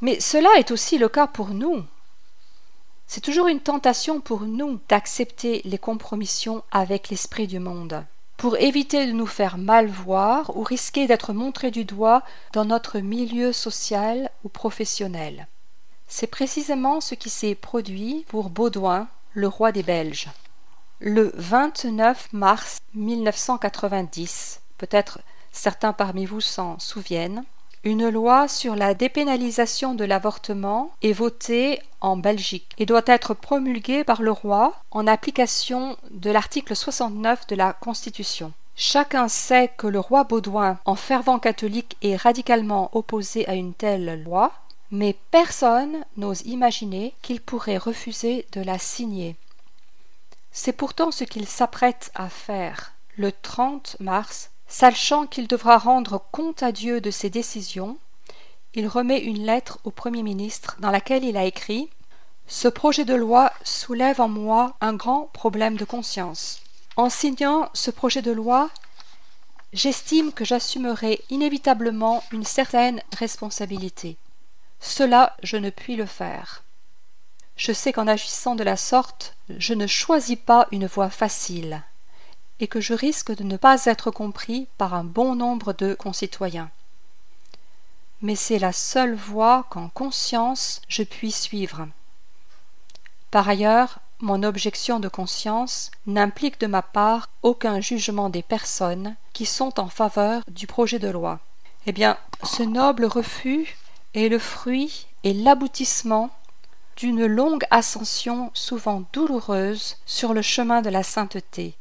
Mais 0.00 0.20
cela 0.20 0.48
est 0.58 0.70
aussi 0.70 0.98
le 0.98 1.08
cas 1.08 1.26
pour 1.26 1.48
nous. 1.48 1.84
C'est 3.06 3.20
toujours 3.20 3.46
une 3.46 3.60
tentation 3.60 4.20
pour 4.20 4.42
nous 4.42 4.80
d'accepter 4.88 5.62
les 5.64 5.78
compromissions 5.78 6.64
avec 6.72 7.08
l'esprit 7.08 7.46
du 7.46 7.60
monde, 7.60 8.04
pour 8.36 8.56
éviter 8.58 9.06
de 9.06 9.12
nous 9.12 9.26
faire 9.26 9.58
mal 9.58 9.86
voir 9.86 10.56
ou 10.56 10.62
risquer 10.62 11.06
d'être 11.06 11.32
montrés 11.32 11.70
du 11.70 11.84
doigt 11.84 12.22
dans 12.52 12.64
notre 12.64 12.98
milieu 12.98 13.52
social 13.52 14.30
ou 14.44 14.48
professionnel. 14.48 15.46
C'est 16.08 16.26
précisément 16.26 17.00
ce 17.00 17.14
qui 17.14 17.30
s'est 17.30 17.54
produit 17.54 18.24
pour 18.28 18.50
Baudouin, 18.50 19.08
le 19.32 19.48
roi 19.48 19.72
des 19.72 19.82
Belges. 19.82 20.28
Le 21.00 21.32
29 21.34 22.32
mars 22.32 22.78
1990, 22.94 24.60
peut-être 24.78 25.20
certains 25.52 25.92
parmi 25.92 26.26
vous 26.26 26.40
s'en 26.40 26.78
souviennent, 26.78 27.44
une 27.86 28.08
loi 28.08 28.48
sur 28.48 28.74
la 28.74 28.94
dépénalisation 28.94 29.94
de 29.94 30.04
l'avortement 30.04 30.90
est 31.02 31.12
votée 31.12 31.80
en 32.00 32.16
Belgique 32.16 32.72
et 32.78 32.84
doit 32.84 33.04
être 33.06 33.32
promulguée 33.32 34.02
par 34.02 34.22
le 34.22 34.32
roi 34.32 34.74
en 34.90 35.06
application 35.06 35.96
de 36.10 36.32
l'article 36.32 36.74
69 36.74 37.46
de 37.46 37.54
la 37.54 37.72
Constitution. 37.74 38.52
Chacun 38.74 39.28
sait 39.28 39.70
que 39.76 39.86
le 39.86 40.00
roi 40.00 40.24
Baudouin, 40.24 40.80
en 40.84 40.96
fervent 40.96 41.38
catholique, 41.38 41.96
est 42.02 42.16
radicalement 42.16 42.90
opposé 42.92 43.46
à 43.46 43.54
une 43.54 43.72
telle 43.72 44.20
loi, 44.24 44.50
mais 44.90 45.14
personne 45.30 46.04
n'ose 46.16 46.42
imaginer 46.44 47.14
qu'il 47.22 47.40
pourrait 47.40 47.78
refuser 47.78 48.46
de 48.50 48.62
la 48.62 48.80
signer. 48.80 49.36
C'est 50.50 50.72
pourtant 50.72 51.12
ce 51.12 51.22
qu'il 51.22 51.46
s'apprête 51.46 52.10
à 52.16 52.28
faire. 52.30 52.94
Le 53.16 53.30
30 53.30 53.98
mars, 54.00 54.50
Sachant 54.68 55.26
qu'il 55.26 55.46
devra 55.46 55.78
rendre 55.78 56.22
compte 56.32 56.62
à 56.62 56.72
Dieu 56.72 57.00
de 57.00 57.10
ses 57.10 57.30
décisions, 57.30 57.98
il 58.74 58.88
remet 58.88 59.20
une 59.20 59.44
lettre 59.44 59.78
au 59.84 59.90
Premier 59.90 60.22
ministre 60.22 60.76
dans 60.80 60.90
laquelle 60.90 61.24
il 61.24 61.36
a 61.36 61.44
écrit 61.44 61.88
Ce 62.46 62.68
projet 62.68 63.04
de 63.04 63.14
loi 63.14 63.52
soulève 63.62 64.20
en 64.20 64.28
moi 64.28 64.74
un 64.80 64.94
grand 64.94 65.30
problème 65.32 65.76
de 65.76 65.84
conscience. 65.84 66.62
En 66.96 67.08
signant 67.08 67.70
ce 67.74 67.90
projet 67.90 68.22
de 68.22 68.32
loi, 68.32 68.70
j'estime 69.72 70.32
que 70.32 70.44
j'assumerai 70.44 71.22
inévitablement 71.30 72.24
une 72.32 72.44
certaine 72.44 73.02
responsabilité. 73.16 74.16
Cela, 74.80 75.36
je 75.42 75.56
ne 75.56 75.70
puis 75.70 75.96
le 75.96 76.06
faire. 76.06 76.64
Je 77.56 77.72
sais 77.72 77.92
qu'en 77.92 78.06
agissant 78.06 78.54
de 78.56 78.64
la 78.64 78.76
sorte, 78.76 79.36
je 79.48 79.74
ne 79.74 79.86
choisis 79.86 80.36
pas 80.36 80.66
une 80.72 80.86
voie 80.86 81.08
facile 81.08 81.82
et 82.60 82.68
que 82.68 82.80
je 82.80 82.94
risque 82.94 83.34
de 83.34 83.44
ne 83.44 83.56
pas 83.56 83.84
être 83.84 84.10
compris 84.10 84.68
par 84.78 84.94
un 84.94 85.04
bon 85.04 85.34
nombre 85.34 85.72
de 85.72 85.94
concitoyens. 85.94 86.70
Mais 88.22 88.36
c'est 88.36 88.58
la 88.58 88.72
seule 88.72 89.14
voie 89.14 89.66
qu'en 89.70 89.88
conscience 89.88 90.80
je 90.88 91.02
puis 91.02 91.32
suivre. 91.32 91.86
Par 93.30 93.48
ailleurs, 93.48 93.98
mon 94.20 94.42
objection 94.42 94.98
de 94.98 95.08
conscience 95.08 95.90
n'implique 96.06 96.58
de 96.60 96.66
ma 96.66 96.80
part 96.80 97.28
aucun 97.42 97.80
jugement 97.80 98.30
des 98.30 98.42
personnes 98.42 99.14
qui 99.34 99.44
sont 99.44 99.78
en 99.78 99.88
faveur 99.88 100.42
du 100.48 100.66
projet 100.66 100.98
de 100.98 101.08
loi. 101.08 101.40
Eh 101.86 101.92
bien, 101.92 102.16
ce 102.42 102.62
noble 102.62 103.04
refus 103.04 103.76
est 104.14 104.28
le 104.28 104.38
fruit 104.38 105.06
et 105.22 105.34
l'aboutissement 105.34 106.30
d'une 106.96 107.26
longue 107.26 107.64
ascension 107.70 108.50
souvent 108.54 109.02
douloureuse 109.12 109.96
sur 110.06 110.32
le 110.32 110.40
chemin 110.40 110.80
de 110.80 110.88
la 110.88 111.02
sainteté, 111.02 111.76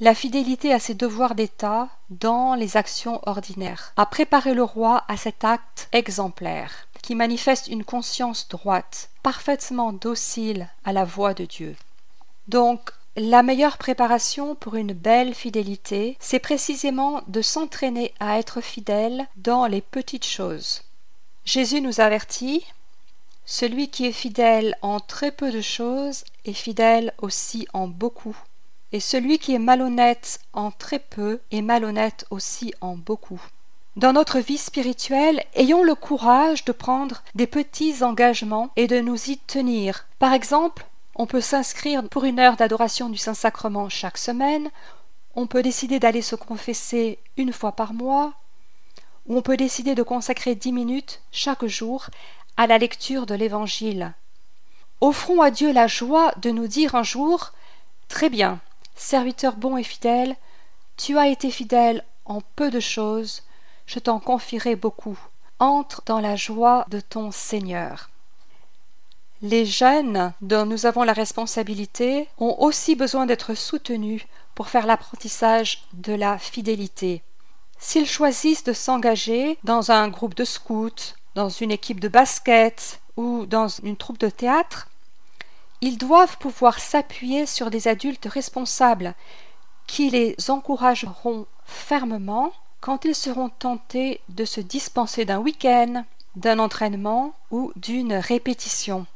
la 0.00 0.14
fidélité 0.14 0.72
à 0.72 0.78
ses 0.78 0.94
devoirs 0.94 1.34
d'État 1.34 1.90
dans 2.08 2.54
les 2.54 2.78
actions 2.78 3.20
ordinaires, 3.26 3.92
a 3.98 4.06
préparé 4.06 4.54
le 4.54 4.62
roi 4.62 5.04
à 5.08 5.18
cet 5.18 5.44
acte 5.44 5.88
exemplaire, 5.92 6.88
qui 7.02 7.14
manifeste 7.14 7.68
une 7.68 7.84
conscience 7.84 8.48
droite, 8.48 9.10
parfaitement 9.22 9.92
docile 9.92 10.68
à 10.84 10.94
la 10.94 11.04
voix 11.04 11.34
de 11.34 11.44
Dieu. 11.44 11.76
Donc, 12.48 12.92
la 13.14 13.42
meilleure 13.42 13.76
préparation 13.76 14.54
pour 14.54 14.76
une 14.76 14.94
belle 14.94 15.34
fidélité, 15.34 16.16
c'est 16.18 16.38
précisément 16.38 17.20
de 17.28 17.42
s'entraîner 17.42 18.14
à 18.20 18.38
être 18.38 18.62
fidèle 18.62 19.26
dans 19.36 19.66
les 19.66 19.82
petites 19.82 20.26
choses. 20.26 20.82
Jésus 21.44 21.82
nous 21.82 22.00
avertit 22.00 22.64
Celui 23.44 23.88
qui 23.88 24.06
est 24.06 24.12
fidèle 24.12 24.76
en 24.80 24.98
très 24.98 25.30
peu 25.30 25.52
de 25.52 25.60
choses 25.60 26.24
est 26.46 26.54
fidèle 26.54 27.12
aussi 27.18 27.68
en 27.74 27.86
beaucoup 27.86 28.36
et 28.92 29.00
celui 29.00 29.38
qui 29.38 29.54
est 29.54 29.58
malhonnête 29.60 30.40
en 30.52 30.70
très 30.70 30.98
peu 30.98 31.40
est 31.50 31.62
malhonnête 31.62 32.26
aussi 32.30 32.74
en 32.80 32.96
beaucoup. 32.96 33.40
Dans 33.96 34.12
notre 34.12 34.38
vie 34.38 34.58
spirituelle, 34.58 35.44
ayons 35.54 35.82
le 35.82 35.94
courage 35.94 36.64
de 36.64 36.72
prendre 36.72 37.22
des 37.34 37.46
petits 37.46 38.02
engagements 38.02 38.70
et 38.76 38.86
de 38.86 39.00
nous 39.00 39.30
y 39.30 39.38
tenir. 39.38 40.06
Par 40.18 40.32
exemple, 40.32 40.86
on 41.16 41.26
peut 41.26 41.40
s'inscrire 41.40 42.08
pour 42.08 42.24
une 42.24 42.38
heure 42.38 42.56
d'adoration 42.56 43.08
du 43.08 43.18
Saint-Sacrement 43.18 43.88
chaque 43.88 44.18
semaine, 44.18 44.70
on 45.34 45.46
peut 45.46 45.62
décider 45.62 45.98
d'aller 45.98 46.22
se 46.22 46.36
confesser 46.36 47.18
une 47.36 47.52
fois 47.52 47.72
par 47.72 47.92
mois, 47.92 48.32
ou 49.26 49.36
on 49.36 49.42
peut 49.42 49.56
décider 49.56 49.94
de 49.94 50.02
consacrer 50.02 50.54
dix 50.54 50.72
minutes 50.72 51.20
chaque 51.30 51.66
jour 51.66 52.06
à 52.56 52.66
la 52.66 52.78
lecture 52.78 53.26
de 53.26 53.34
l'Évangile. 53.34 54.14
Offrons 55.00 55.40
à 55.40 55.50
Dieu 55.50 55.72
la 55.72 55.86
joie 55.86 56.32
de 56.42 56.50
nous 56.50 56.66
dire 56.66 56.94
un 56.94 57.02
jour 57.02 57.52
Très 58.08 58.28
bien, 58.28 58.60
Serviteur 59.00 59.56
bon 59.56 59.78
et 59.78 59.82
fidèle, 59.82 60.36
tu 60.98 61.16
as 61.16 61.28
été 61.28 61.50
fidèle 61.50 62.04
en 62.26 62.42
peu 62.54 62.70
de 62.70 62.80
choses, 62.80 63.42
je 63.86 63.98
t'en 63.98 64.20
confierai 64.20 64.76
beaucoup. 64.76 65.18
Entre 65.58 66.02
dans 66.04 66.20
la 66.20 66.36
joie 66.36 66.84
de 66.90 67.00
ton 67.00 67.30
Seigneur. 67.32 68.10
Les 69.40 69.64
jeunes 69.64 70.34
dont 70.42 70.66
nous 70.66 70.84
avons 70.84 71.02
la 71.02 71.14
responsabilité 71.14 72.28
ont 72.36 72.54
aussi 72.58 72.94
besoin 72.94 73.24
d'être 73.24 73.54
soutenus 73.54 74.22
pour 74.54 74.68
faire 74.68 74.86
l'apprentissage 74.86 75.82
de 75.94 76.12
la 76.12 76.38
fidélité. 76.38 77.22
S'ils 77.78 78.06
choisissent 78.06 78.64
de 78.64 78.74
s'engager 78.74 79.58
dans 79.64 79.90
un 79.90 80.08
groupe 80.08 80.34
de 80.34 80.44
scouts, 80.44 81.14
dans 81.34 81.48
une 81.48 81.72
équipe 81.72 82.00
de 82.00 82.08
basket 82.08 83.00
ou 83.16 83.46
dans 83.46 83.68
une 83.68 83.96
troupe 83.96 84.18
de 84.18 84.28
théâtre, 84.28 84.88
ils 85.80 85.98
doivent 85.98 86.36
pouvoir 86.38 86.78
s'appuyer 86.78 87.46
sur 87.46 87.70
des 87.70 87.88
adultes 87.88 88.26
responsables 88.26 89.14
qui 89.86 90.10
les 90.10 90.36
encourageront 90.48 91.46
fermement 91.64 92.52
quand 92.80 93.04
ils 93.04 93.14
seront 93.14 93.48
tentés 93.48 94.20
de 94.28 94.44
se 94.44 94.60
dispenser 94.60 95.24
d'un 95.24 95.38
week-end, 95.38 96.04
d'un 96.36 96.58
entraînement 96.58 97.34
ou 97.50 97.72
d'une 97.76 98.14
répétition. 98.14 99.06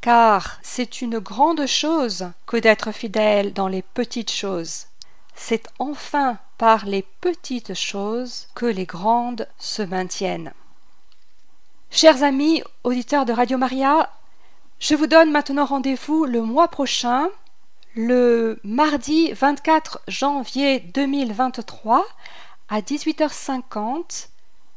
Car 0.00 0.58
c'est 0.62 1.02
une 1.02 1.18
grande 1.18 1.66
chose 1.66 2.30
que 2.46 2.56
d'être 2.56 2.92
fidèle 2.92 3.52
dans 3.52 3.68
les 3.68 3.82
petites 3.82 4.32
choses. 4.32 4.86
C'est 5.34 5.68
enfin 5.78 6.38
par 6.58 6.86
les 6.86 7.02
petites 7.20 7.74
choses 7.74 8.48
que 8.54 8.66
les 8.66 8.86
grandes 8.86 9.46
se 9.58 9.82
maintiennent. 9.82 10.52
Chers 11.90 12.22
amis 12.22 12.62
auditeurs 12.84 13.26
de 13.26 13.32
Radio 13.32 13.58
Maria, 13.58 14.10
je 14.80 14.94
vous 14.94 15.06
donne 15.06 15.30
maintenant 15.30 15.66
rendez-vous 15.66 16.24
le 16.24 16.40
mois 16.40 16.68
prochain, 16.68 17.28
le 17.94 18.58
mardi 18.64 19.30
24 19.32 20.00
janvier 20.08 20.80
2023 20.80 22.06
à 22.70 22.80
18h50 22.80 24.28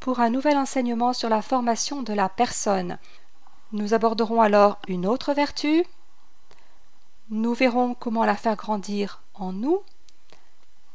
pour 0.01 0.19
un 0.19 0.29
nouvel 0.29 0.57
enseignement 0.57 1.13
sur 1.13 1.29
la 1.29 1.41
formation 1.41 2.03
de 2.03 2.13
la 2.13 2.27
personne. 2.27 2.97
Nous 3.71 3.93
aborderons 3.93 4.41
alors 4.41 4.77
une 4.89 5.07
autre 5.07 5.33
vertu. 5.33 5.85
Nous 7.29 7.53
verrons 7.53 7.93
comment 7.93 8.25
la 8.25 8.35
faire 8.35 8.57
grandir 8.57 9.21
en 9.33 9.53
nous 9.53 9.81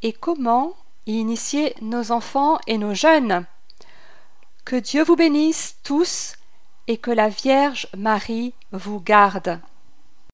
et 0.02 0.12
comment 0.12 0.74
y 1.06 1.14
initier 1.14 1.74
nos 1.80 2.12
enfants 2.12 2.58
et 2.66 2.76
nos 2.76 2.92
jeunes. 2.92 3.46
Que 4.66 4.76
Dieu 4.76 5.02
vous 5.02 5.16
bénisse 5.16 5.78
tous 5.82 6.37
et 6.88 6.96
que 6.96 7.10
la 7.10 7.28
Vierge 7.28 7.86
Marie 7.96 8.54
vous 8.72 8.98
garde. 8.98 9.60